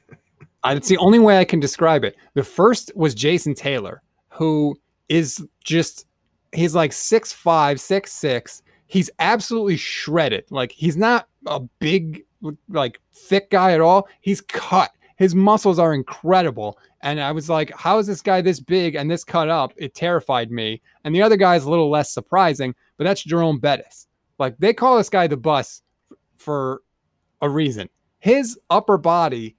It's 0.65 0.89
the 0.89 0.99
only 0.99 1.19
way 1.19 1.39
I 1.39 1.45
can 1.45 1.61
describe 1.61 2.05
it. 2.05 2.17
The 2.35 2.45
first 2.45 2.93
was 2.95 3.15
Jason 3.15 3.55
Taylor, 3.55 4.03
who 4.29 4.77
is 5.09 5.45
just 5.65 6.07
he's 6.53 6.75
like 6.75 6.93
six 6.93 7.33
five, 7.33 7.81
six 7.81 8.13
six. 8.13 8.63
He's 8.87 9.11
absolutely 9.19 9.77
shredded. 9.77 10.45
Like 10.51 10.73
he's 10.73 10.97
not 10.97 11.29
a 11.47 11.61
big, 11.79 12.25
like 12.69 13.01
thick 13.15 13.51
guy 13.51 13.73
at 13.73 13.81
all. 13.81 14.09
He's 14.21 14.41
cut. 14.41 14.91
His 15.17 15.35
muscles 15.35 15.79
are 15.79 15.95
incredible. 15.95 16.79
And 17.03 17.21
I 17.21 17.33
was 17.33 17.49
like, 17.49 17.71
how 17.77 17.99
is 17.99 18.07
this 18.07 18.23
guy 18.23 18.41
this 18.41 18.61
big 18.61 18.95
and 18.95 19.11
this 19.11 19.25
cut 19.25 19.49
up? 19.49 19.73
It 19.77 19.95
terrified 19.95 20.51
me. 20.51 20.83
And 21.05 21.15
the 21.15 21.23
other 21.23 21.37
guy 21.37 21.57
is 21.57 21.65
a 21.65 21.71
little 21.71 21.91
less 21.91 22.13
surprising, 22.13 22.75
but 22.97 23.05
that's 23.05 23.23
Jerome 23.23 23.59
Bettis. 23.59 24.07
Like 24.39 24.57
they 24.59 24.73
call 24.73 24.97
this 24.97 25.11
guy 25.11 25.27
the 25.27 25.37
bus 25.37 25.83
for 26.37 26.83
a 27.41 27.49
reason. 27.49 27.89
His 28.19 28.59
upper 28.71 28.99
body, 28.99 29.57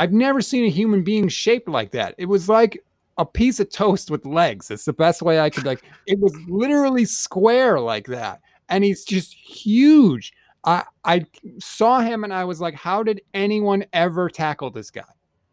I've 0.00 0.12
never 0.12 0.40
seen 0.40 0.64
a 0.64 0.70
human 0.70 1.04
being 1.04 1.28
shaped 1.28 1.68
like 1.68 1.90
that. 1.90 2.14
It 2.16 2.24
was 2.24 2.48
like 2.48 2.82
a 3.18 3.26
piece 3.26 3.60
of 3.60 3.68
toast 3.68 4.10
with 4.10 4.24
legs. 4.24 4.70
It's 4.70 4.86
the 4.86 4.94
best 4.94 5.20
way 5.20 5.38
I 5.38 5.50
could 5.50 5.66
like. 5.66 5.82
It 6.06 6.18
was 6.18 6.34
literally 6.48 7.04
square 7.04 7.78
like 7.78 8.06
that, 8.06 8.40
and 8.70 8.82
he's 8.82 9.04
just 9.04 9.34
huge. 9.34 10.32
I 10.64 10.84
I 11.04 11.26
saw 11.58 12.00
him 12.00 12.24
and 12.24 12.32
I 12.32 12.44
was 12.44 12.62
like, 12.62 12.74
how 12.74 13.02
did 13.02 13.20
anyone 13.34 13.84
ever 13.92 14.30
tackle 14.30 14.70
this 14.70 14.90
guy? 14.90 15.02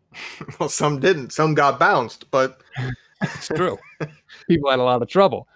well, 0.61 0.69
some 0.69 1.01
didn't. 1.01 1.33
Some 1.33 1.53
got 1.53 1.77
bounced, 1.77 2.31
but 2.31 2.61
it's 3.21 3.49
true. 3.49 3.77
People 4.47 4.69
had 4.69 4.79
a 4.79 4.83
lot 4.83 5.01
of 5.01 5.09
trouble. 5.09 5.49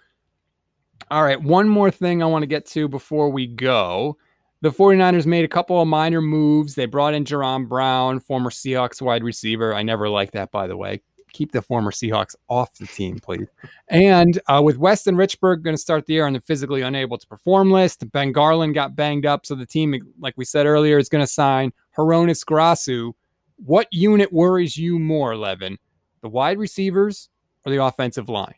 All 1.10 1.24
right, 1.24 1.40
one 1.40 1.66
more 1.66 1.90
thing 1.90 2.22
I 2.22 2.26
want 2.26 2.42
to 2.42 2.46
get 2.46 2.66
to 2.66 2.88
before 2.88 3.30
we 3.30 3.46
go. 3.46 4.18
The 4.62 4.70
49ers 4.70 5.26
made 5.26 5.44
a 5.44 5.48
couple 5.48 5.82
of 5.82 5.88
minor 5.88 6.20
moves. 6.20 6.76
They 6.76 6.86
brought 6.86 7.14
in 7.14 7.24
Jaron 7.24 7.68
Brown, 7.68 8.20
former 8.20 8.48
Seahawks 8.48 9.02
wide 9.02 9.24
receiver. 9.24 9.74
I 9.74 9.82
never 9.82 10.08
liked 10.08 10.34
that, 10.34 10.52
by 10.52 10.68
the 10.68 10.76
way. 10.76 11.02
Keep 11.32 11.50
the 11.50 11.62
former 11.62 11.90
Seahawks 11.90 12.36
off 12.48 12.72
the 12.74 12.86
team, 12.86 13.18
please. 13.18 13.48
And 13.88 14.38
uh, 14.46 14.62
with 14.62 14.78
Weston 14.78 15.16
Richburg 15.16 15.62
going 15.62 15.74
to 15.74 15.82
start 15.82 16.06
the 16.06 16.12
year 16.12 16.26
on 16.26 16.34
the 16.34 16.40
physically 16.40 16.82
unable 16.82 17.18
to 17.18 17.26
perform 17.26 17.72
list, 17.72 18.08
Ben 18.12 18.30
Garland 18.30 18.74
got 18.74 18.94
banged 18.94 19.26
up. 19.26 19.46
So 19.46 19.56
the 19.56 19.66
team, 19.66 19.98
like 20.20 20.34
we 20.36 20.44
said 20.44 20.66
earlier, 20.66 20.96
is 20.96 21.08
going 21.08 21.24
to 21.24 21.30
sign 21.30 21.72
Hroniss 21.96 22.44
Grasu. 22.44 23.14
What 23.56 23.88
unit 23.90 24.32
worries 24.32 24.78
you 24.78 25.00
more, 25.00 25.36
Levin? 25.36 25.76
The 26.20 26.28
wide 26.28 26.58
receivers 26.58 27.30
or 27.66 27.72
the 27.72 27.82
offensive 27.82 28.28
line? 28.28 28.54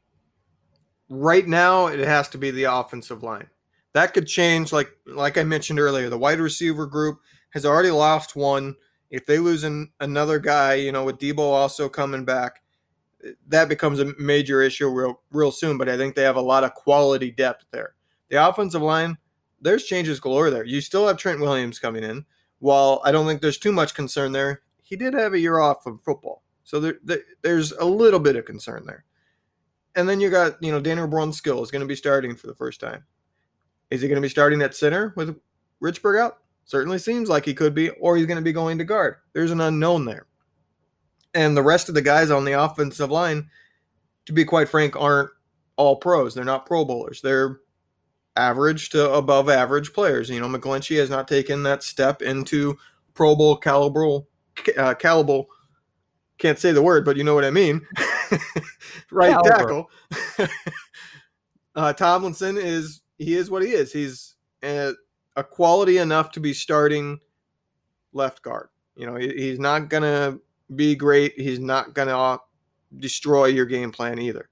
Right 1.09 1.47
now, 1.47 1.87
it 1.87 2.01
has 2.01 2.29
to 2.31 2.39
be 2.39 2.51
the 2.51 2.65
offensive 2.65 3.23
line. 3.23 3.49
That 3.95 4.13
could 4.13 4.27
change, 4.27 4.73
like 4.73 4.91
like 5.07 5.39
I 5.39 5.45
mentioned 5.45 5.81
earlier. 5.81 6.11
The 6.11 6.19
wide 6.19 6.41
receiver 6.41 6.87
group 6.87 7.21
has 7.51 7.65
already 7.65 7.93
lost 7.93 8.37
one. 8.37 8.75
If 9.11 9.25
they 9.25 9.39
lose 9.39 9.63
an, 9.63 9.93
another 10.01 10.41
guy, 10.41 10.75
you 10.75 10.91
know, 10.91 11.05
with 11.05 11.19
Deebo 11.19 11.39
also 11.39 11.89
coming 11.89 12.25
back, 12.25 12.61
that 13.47 13.69
becomes 13.69 14.01
a 14.01 14.13
major 14.19 14.61
issue 14.63 14.89
real 14.89 15.21
real 15.31 15.53
soon. 15.53 15.79
But 15.79 15.89
I 15.89 15.97
think 15.97 16.15
they 16.15 16.25
have 16.25 16.37
a 16.37 16.41
lot 16.43 16.65
of 16.65 16.75
quality 16.75 17.31
depth 17.31 17.67
there. 17.71 17.95
The 18.31 18.49
offensive 18.49 18.83
line, 18.83 19.17
there's 19.61 19.85
changes 19.85 20.19
galore 20.19 20.51
there. 20.51 20.65
You 20.65 20.81
still 20.81 21.07
have 21.07 21.17
Trent 21.17 21.41
Williams 21.41 21.79
coming 21.79 22.03
in. 22.03 22.27
While 22.59 23.01
I 23.05 23.13
don't 23.13 23.27
think 23.27 23.43
there's 23.43 23.59
too 23.59 23.73
much 23.73 23.95
concern 23.95 24.33
there, 24.33 24.63
he 24.83 24.97
did 24.97 25.15
have 25.15 25.35
a 25.35 25.39
year 25.39 25.61
off 25.61 25.85
from 25.85 26.01
football, 26.01 26.43
so 26.65 26.81
there, 26.81 26.95
there 27.05 27.21
there's 27.43 27.71
a 27.73 27.85
little 27.85 28.21
bit 28.21 28.35
of 28.35 28.45
concern 28.45 28.87
there. 28.87 29.05
And 29.95 30.09
then 30.09 30.21
you 30.21 30.31
got 30.31 30.61
you 30.61 30.73
know 30.73 30.81
Daniel 30.81 31.07
Brunskill 31.07 31.63
is 31.63 31.71
going 31.71 31.81
to 31.83 31.87
be 31.87 31.95
starting 31.95 32.35
for 32.35 32.49
the 32.49 32.55
first 32.57 32.81
time. 32.81 33.05
Is 33.91 34.03
he 34.03 34.09
going 34.09 34.17
to 34.17 34.23
be 34.23 34.29
starting 34.29 34.63
at 34.63 34.75
center 34.75 35.13
with 35.17 35.39
Richburg 35.83 36.21
out? 36.21 36.39
Certainly 36.65 36.99
seems 36.99 37.29
like 37.29 37.45
he 37.45 37.55
could 37.55 37.75
be, 37.75 37.91
or 37.91 38.17
he's 38.17 38.27
going 38.27 38.39
to 38.39 38.43
be 38.43 38.53
going 38.53 38.79
to 38.79 38.85
guard. 38.85 39.17
There's 39.33 39.51
an 39.51 39.61
unknown 39.61 40.05
there. 40.07 40.27
And 41.35 41.57
the 41.57 41.63
rest 41.63 41.89
of 41.89 41.95
the 41.95 42.03
guys 42.03 42.31
on 42.31 42.45
the 42.45 42.53
offensive 42.53 43.11
line, 43.11 43.51
to 44.27 44.33
be 44.33 44.45
quite 44.45 44.69
frank, 44.69 44.97
aren't 44.97 45.31
all 45.77 45.97
pros. 45.97 46.35
They're 46.35 46.45
not 46.45 46.67
pro 46.67 46.85
bowlers. 46.85 47.21
They're 47.21 47.61
average 48.37 48.91
to 48.91 49.13
above 49.13 49.49
average 49.49 49.93
players. 49.93 50.31
You 50.31 50.41
know, 50.41 50.49
McGlinchey 50.49 50.99
has 50.99 51.11
not 51.11 51.29
taken 51.29 51.63
that 51.65 51.83
step 51.83 52.23
into 52.23 52.77
Pro 53.15 53.37
Bowl 53.37 53.57
caliber, 53.57 54.21
uh, 54.77 54.95
caliber. 54.95 55.43
Can't 56.39 56.59
say 56.59 56.73
the 56.73 56.83
word, 56.83 57.05
but 57.05 57.17
you 57.17 57.25
know 57.25 57.35
what 57.35 57.45
I 57.45 57.51
mean. 57.51 57.87
right 59.11 59.31
caliber. 59.31 59.51
tackle. 59.51 59.91
uh, 61.77 61.93
Tomlinson 61.93 62.57
is 62.59 63.03
he 63.19 63.35
is 63.35 63.51
what 63.51 63.63
he 63.63 63.71
is. 63.71 63.93
He's 63.93 64.37
a, 64.63 64.93
a 65.37 65.45
quality 65.45 65.99
enough 65.99 66.31
to 66.33 66.41
be 66.41 66.53
starting 66.53 67.19
left 68.13 68.43
guard. 68.43 68.69
You 68.97 69.07
know, 69.07 69.17
he, 69.17 69.29
he's 69.29 69.59
not 69.59 69.89
gonna 69.89 70.39
be 70.75 70.95
great. 70.95 71.35
He's 71.37 71.61
not 71.61 71.95
gonna 71.95 72.19
uh, 72.19 72.39
destroy 72.99 73.47
your 73.47 73.67
game 73.67 73.91
plan 73.93 74.19
either. 74.19 74.49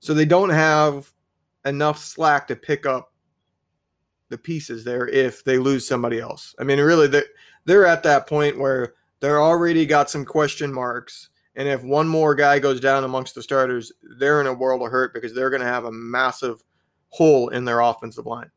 So 0.00 0.14
they 0.14 0.24
don't 0.24 0.50
have 0.50 1.12
enough 1.64 1.98
slack 1.98 2.46
to 2.48 2.56
pick 2.56 2.86
up 2.86 3.12
the 4.28 4.38
pieces 4.38 4.84
there 4.84 5.08
if 5.08 5.44
they 5.44 5.58
lose 5.58 5.86
somebody 5.86 6.20
else. 6.20 6.54
I 6.58 6.64
mean, 6.64 6.80
really, 6.80 7.06
they're, 7.06 7.24
they're 7.64 7.86
at 7.86 8.02
that 8.02 8.26
point 8.26 8.58
where 8.58 8.94
they're 9.20 9.40
already 9.40 9.86
got 9.86 10.10
some 10.10 10.24
question 10.24 10.72
marks. 10.72 11.30
And 11.56 11.68
if 11.68 11.82
one 11.82 12.08
more 12.08 12.34
guy 12.34 12.58
goes 12.58 12.80
down 12.80 13.04
amongst 13.04 13.34
the 13.34 13.42
starters, 13.42 13.92
they're 14.18 14.40
in 14.40 14.46
a 14.46 14.52
world 14.52 14.82
of 14.82 14.90
hurt 14.90 15.14
because 15.14 15.34
they're 15.34 15.50
going 15.50 15.62
to 15.62 15.66
have 15.66 15.84
a 15.84 15.92
massive 15.92 16.62
hole 17.14 17.48
in 17.50 17.64
their 17.64 17.78
offensive 17.78 18.26
line. 18.26 18.50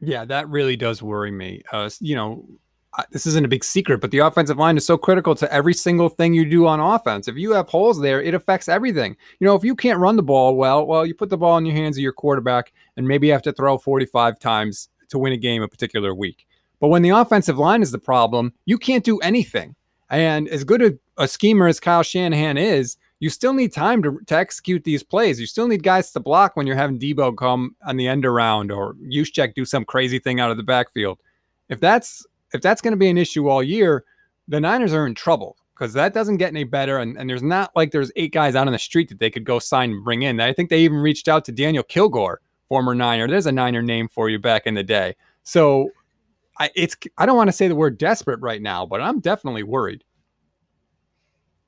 Yeah, 0.00 0.24
that 0.24 0.48
really 0.48 0.76
does 0.76 1.02
worry 1.02 1.30
me. 1.30 1.60
Uh, 1.70 1.90
you 2.00 2.16
know, 2.16 2.48
this 3.10 3.26
isn't 3.26 3.44
a 3.44 3.48
big 3.48 3.64
secret, 3.64 4.00
but 4.00 4.10
the 4.10 4.20
offensive 4.20 4.56
line 4.56 4.78
is 4.78 4.86
so 4.86 4.96
critical 4.96 5.34
to 5.34 5.52
every 5.52 5.74
single 5.74 6.08
thing 6.08 6.32
you 6.32 6.48
do 6.48 6.66
on 6.66 6.80
offense. 6.80 7.28
If 7.28 7.36
you 7.36 7.52
have 7.52 7.68
holes 7.68 8.00
there, 8.00 8.22
it 8.22 8.32
affects 8.32 8.66
everything. 8.66 9.14
You 9.40 9.46
know, 9.46 9.54
if 9.54 9.62
you 9.62 9.76
can't 9.76 9.98
run 9.98 10.16
the 10.16 10.22
ball 10.22 10.56
well, 10.56 10.86
well, 10.86 11.04
you 11.04 11.14
put 11.14 11.28
the 11.28 11.36
ball 11.36 11.58
in 11.58 11.66
your 11.66 11.76
hands 11.76 11.98
of 11.98 12.02
your 12.02 12.14
quarterback, 12.14 12.72
and 12.96 13.06
maybe 13.06 13.26
you 13.26 13.34
have 13.34 13.42
to 13.42 13.52
throw 13.52 13.76
45 13.76 14.38
times 14.38 14.88
to 15.10 15.18
win 15.18 15.34
a 15.34 15.36
game 15.36 15.62
a 15.62 15.68
particular 15.68 16.14
week. 16.14 16.46
But 16.80 16.88
when 16.88 17.02
the 17.02 17.10
offensive 17.10 17.58
line 17.58 17.82
is 17.82 17.92
the 17.92 17.98
problem, 17.98 18.54
you 18.64 18.78
can't 18.78 19.04
do 19.04 19.18
anything. 19.18 19.76
And 20.08 20.48
as 20.48 20.64
good 20.64 20.82
a, 20.82 20.92
a 21.18 21.28
schemer 21.28 21.68
as 21.68 21.78
Kyle 21.78 22.02
Shanahan 22.02 22.56
is, 22.56 22.96
you 23.22 23.30
still 23.30 23.52
need 23.52 23.72
time 23.72 24.02
to, 24.02 24.18
to 24.26 24.34
execute 24.34 24.82
these 24.82 25.04
plays. 25.04 25.38
You 25.38 25.46
still 25.46 25.68
need 25.68 25.84
guys 25.84 26.10
to 26.10 26.18
block 26.18 26.56
when 26.56 26.66
you're 26.66 26.74
having 26.74 26.98
Deebo 26.98 27.36
come 27.36 27.76
on 27.86 27.96
the 27.96 28.08
end 28.08 28.26
around 28.26 28.72
or 28.72 28.94
Juszczyk 28.94 29.54
do 29.54 29.64
some 29.64 29.84
crazy 29.84 30.18
thing 30.18 30.40
out 30.40 30.50
of 30.50 30.56
the 30.56 30.64
backfield. 30.64 31.20
If 31.68 31.78
that's 31.78 32.26
if 32.52 32.60
that's 32.60 32.82
going 32.82 32.90
to 32.90 32.96
be 32.96 33.08
an 33.08 33.16
issue 33.16 33.46
all 33.46 33.62
year, 33.62 34.02
the 34.48 34.58
Niners 34.58 34.92
are 34.92 35.06
in 35.06 35.14
trouble 35.14 35.56
because 35.72 35.92
that 35.92 36.14
doesn't 36.14 36.38
get 36.38 36.48
any 36.48 36.64
better. 36.64 36.98
And, 36.98 37.16
and 37.16 37.30
there's 37.30 37.44
not 37.44 37.70
like 37.76 37.92
there's 37.92 38.10
eight 38.16 38.32
guys 38.32 38.56
out 38.56 38.66
on 38.66 38.72
the 38.72 38.78
street 38.80 39.08
that 39.10 39.20
they 39.20 39.30
could 39.30 39.44
go 39.44 39.60
sign 39.60 39.92
and 39.92 40.02
bring 40.02 40.22
in. 40.22 40.40
I 40.40 40.52
think 40.52 40.68
they 40.68 40.80
even 40.80 40.98
reached 40.98 41.28
out 41.28 41.44
to 41.44 41.52
Daniel 41.52 41.84
Kilgore, 41.84 42.40
former 42.66 42.92
Niner. 42.92 43.28
There's 43.28 43.46
a 43.46 43.52
Niner 43.52 43.82
name 43.82 44.08
for 44.08 44.30
you 44.30 44.40
back 44.40 44.66
in 44.66 44.74
the 44.74 44.82
day. 44.82 45.14
So 45.44 45.90
I, 46.58 46.70
it's 46.74 46.96
I 47.18 47.26
don't 47.26 47.36
want 47.36 47.46
to 47.46 47.52
say 47.52 47.68
the 47.68 47.76
word 47.76 47.98
desperate 47.98 48.40
right 48.40 48.60
now, 48.60 48.84
but 48.84 49.00
I'm 49.00 49.20
definitely 49.20 49.62
worried. 49.62 50.02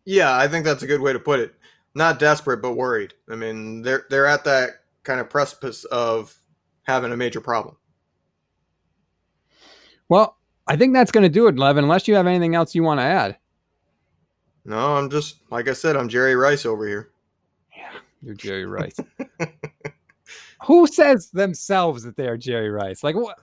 Yeah, 0.04 0.36
I 0.36 0.48
think 0.48 0.64
that's 0.64 0.82
a 0.82 0.86
good 0.86 1.00
way 1.00 1.12
to 1.12 1.18
put 1.18 1.40
it. 1.40 1.54
Not 1.94 2.18
desperate, 2.18 2.58
but 2.58 2.74
worried. 2.74 3.14
I 3.30 3.36
mean, 3.36 3.82
they're 3.82 4.04
they're 4.10 4.26
at 4.26 4.44
that 4.44 4.70
kind 5.04 5.20
of 5.20 5.30
precipice 5.30 5.84
of 5.84 6.34
having 6.82 7.12
a 7.12 7.16
major 7.16 7.40
problem. 7.40 7.76
Well, 10.08 10.36
I 10.66 10.76
think 10.76 10.92
that's 10.94 11.12
going 11.12 11.22
to 11.22 11.28
do 11.28 11.46
it, 11.46 11.56
Levin. 11.56 11.84
Unless 11.84 12.08
you 12.08 12.14
have 12.14 12.26
anything 12.26 12.54
else 12.54 12.74
you 12.74 12.82
want 12.82 13.00
to 13.00 13.04
add. 13.04 13.38
No, 14.64 14.96
I'm 14.96 15.10
just 15.10 15.40
like 15.50 15.68
I 15.68 15.72
said. 15.72 15.96
I'm 15.96 16.08
Jerry 16.08 16.36
Rice 16.36 16.66
over 16.66 16.86
here. 16.86 17.10
Yeah, 17.76 17.92
you're 18.22 18.34
Jerry 18.34 18.66
Rice. 18.66 18.96
Who 20.66 20.86
says 20.86 21.30
themselves 21.30 22.04
that 22.04 22.16
they 22.16 22.26
are 22.26 22.36
Jerry 22.36 22.70
Rice? 22.70 23.04
Like 23.04 23.16
what? 23.16 23.38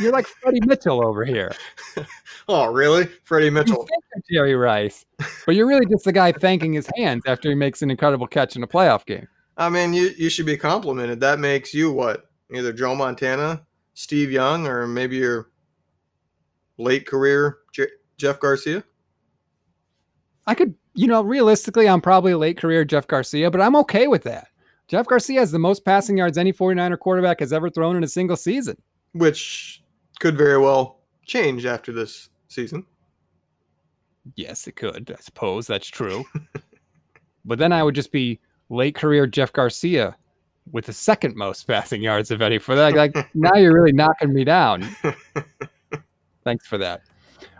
You're 0.00 0.12
like 0.12 0.26
Freddie 0.26 0.60
Mitchell 0.66 1.06
over 1.06 1.24
here. 1.24 1.54
oh, 2.48 2.66
really, 2.66 3.06
Freddie 3.24 3.50
Mitchell? 3.50 3.88
Jerry 4.30 4.54
Rice, 4.54 5.04
but 5.46 5.54
you're 5.54 5.66
really 5.66 5.86
just 5.86 6.04
the 6.04 6.12
guy 6.12 6.32
thanking 6.32 6.72
his 6.72 6.88
hands 6.96 7.22
after 7.26 7.48
he 7.48 7.54
makes 7.54 7.82
an 7.82 7.90
incredible 7.90 8.26
catch 8.26 8.56
in 8.56 8.62
a 8.62 8.66
playoff 8.66 9.06
game. 9.06 9.26
I 9.56 9.68
mean, 9.68 9.94
you 9.94 10.10
you 10.18 10.28
should 10.28 10.46
be 10.46 10.56
complimented. 10.56 11.20
That 11.20 11.38
makes 11.38 11.72
you 11.72 11.92
what? 11.92 12.30
Either 12.52 12.72
Joe 12.72 12.94
Montana, 12.94 13.66
Steve 13.94 14.30
Young, 14.30 14.66
or 14.66 14.86
maybe 14.86 15.16
you're 15.16 15.50
late 16.78 17.06
career 17.06 17.58
Jeff 18.18 18.40
Garcia? 18.40 18.84
I 20.46 20.54
could, 20.54 20.74
you 20.94 21.06
know, 21.06 21.22
realistically, 21.22 21.88
I'm 21.88 22.00
probably 22.00 22.32
a 22.32 22.38
late 22.38 22.58
career 22.58 22.84
Jeff 22.84 23.06
Garcia, 23.06 23.50
but 23.50 23.60
I'm 23.60 23.76
okay 23.76 24.06
with 24.06 24.22
that. 24.24 24.48
Jeff 24.88 25.06
Garcia 25.06 25.40
has 25.40 25.50
the 25.50 25.58
most 25.58 25.84
passing 25.84 26.16
yards 26.16 26.38
any 26.38 26.52
49er 26.52 26.98
quarterback 26.98 27.40
has 27.40 27.52
ever 27.52 27.68
thrown 27.68 27.96
in 27.96 28.04
a 28.04 28.08
single 28.08 28.36
season. 28.36 28.76
Which 29.12 29.82
could 30.20 30.36
very 30.36 30.58
well 30.58 31.00
change 31.24 31.66
after 31.66 31.92
this 31.92 32.30
season. 32.48 32.86
Yes, 34.36 34.66
it 34.66 34.76
could. 34.76 35.14
I 35.16 35.20
suppose 35.20 35.66
that's 35.66 35.88
true. 35.88 36.24
but 37.44 37.58
then 37.58 37.72
I 37.72 37.82
would 37.82 37.94
just 37.94 38.12
be 38.12 38.40
late 38.68 38.94
career 38.94 39.26
Jeff 39.26 39.52
Garcia 39.52 40.16
with 40.72 40.86
the 40.86 40.92
second 40.92 41.36
most 41.36 41.66
passing 41.66 42.02
yards 42.02 42.30
of 42.30 42.42
any 42.42 42.58
for 42.58 42.74
that. 42.74 42.94
Like 42.94 43.14
now 43.34 43.54
you're 43.54 43.74
really 43.74 43.92
knocking 43.92 44.32
me 44.32 44.44
down. 44.44 44.82
Thanks 46.44 46.66
for 46.66 46.78
that. 46.78 47.02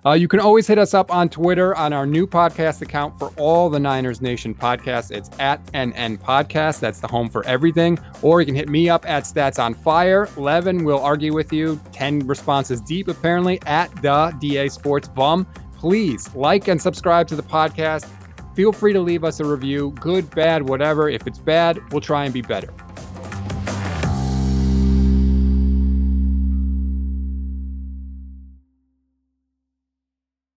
Uh, 0.04 0.12
you 0.12 0.28
can 0.28 0.38
always 0.38 0.66
hit 0.66 0.78
us 0.78 0.94
up 0.94 1.12
on 1.12 1.28
Twitter 1.28 1.74
on 1.74 1.92
our 1.92 2.06
new 2.06 2.26
podcast 2.26 2.80
account 2.80 3.18
for 3.18 3.30
all 3.36 3.68
the 3.68 3.80
Niners 3.80 4.20
Nation 4.20 4.54
podcasts. 4.54 5.10
It's 5.10 5.30
at 5.40 5.64
NN 5.72 6.18
Podcast. 6.18 6.78
That's 6.78 7.00
the 7.00 7.08
home 7.08 7.28
for 7.28 7.44
everything. 7.44 7.98
Or 8.22 8.40
you 8.40 8.46
can 8.46 8.54
hit 8.54 8.68
me 8.68 8.88
up 8.88 9.08
at 9.08 9.24
Stats 9.24 9.62
on 9.62 9.74
Fire. 9.74 10.28
Levin 10.36 10.84
will 10.84 11.00
argue 11.00 11.34
with 11.34 11.52
you. 11.52 11.80
10 11.92 12.20
responses 12.20 12.80
deep, 12.80 13.08
apparently, 13.08 13.60
at 13.66 13.90
the 14.00 14.36
DA 14.38 14.68
Sports 14.68 15.08
Bum. 15.08 15.44
Please 15.76 16.32
like 16.34 16.68
and 16.68 16.80
subscribe 16.80 17.26
to 17.28 17.36
the 17.36 17.42
podcast. 17.42 18.08
Feel 18.54 18.72
free 18.72 18.92
to 18.92 19.00
leave 19.00 19.24
us 19.24 19.40
a 19.40 19.44
review, 19.44 19.90
good, 20.00 20.30
bad, 20.30 20.66
whatever. 20.66 21.10
If 21.10 21.26
it's 21.26 21.38
bad, 21.38 21.78
we'll 21.92 22.00
try 22.00 22.24
and 22.24 22.32
be 22.32 22.42
better. 22.42 22.72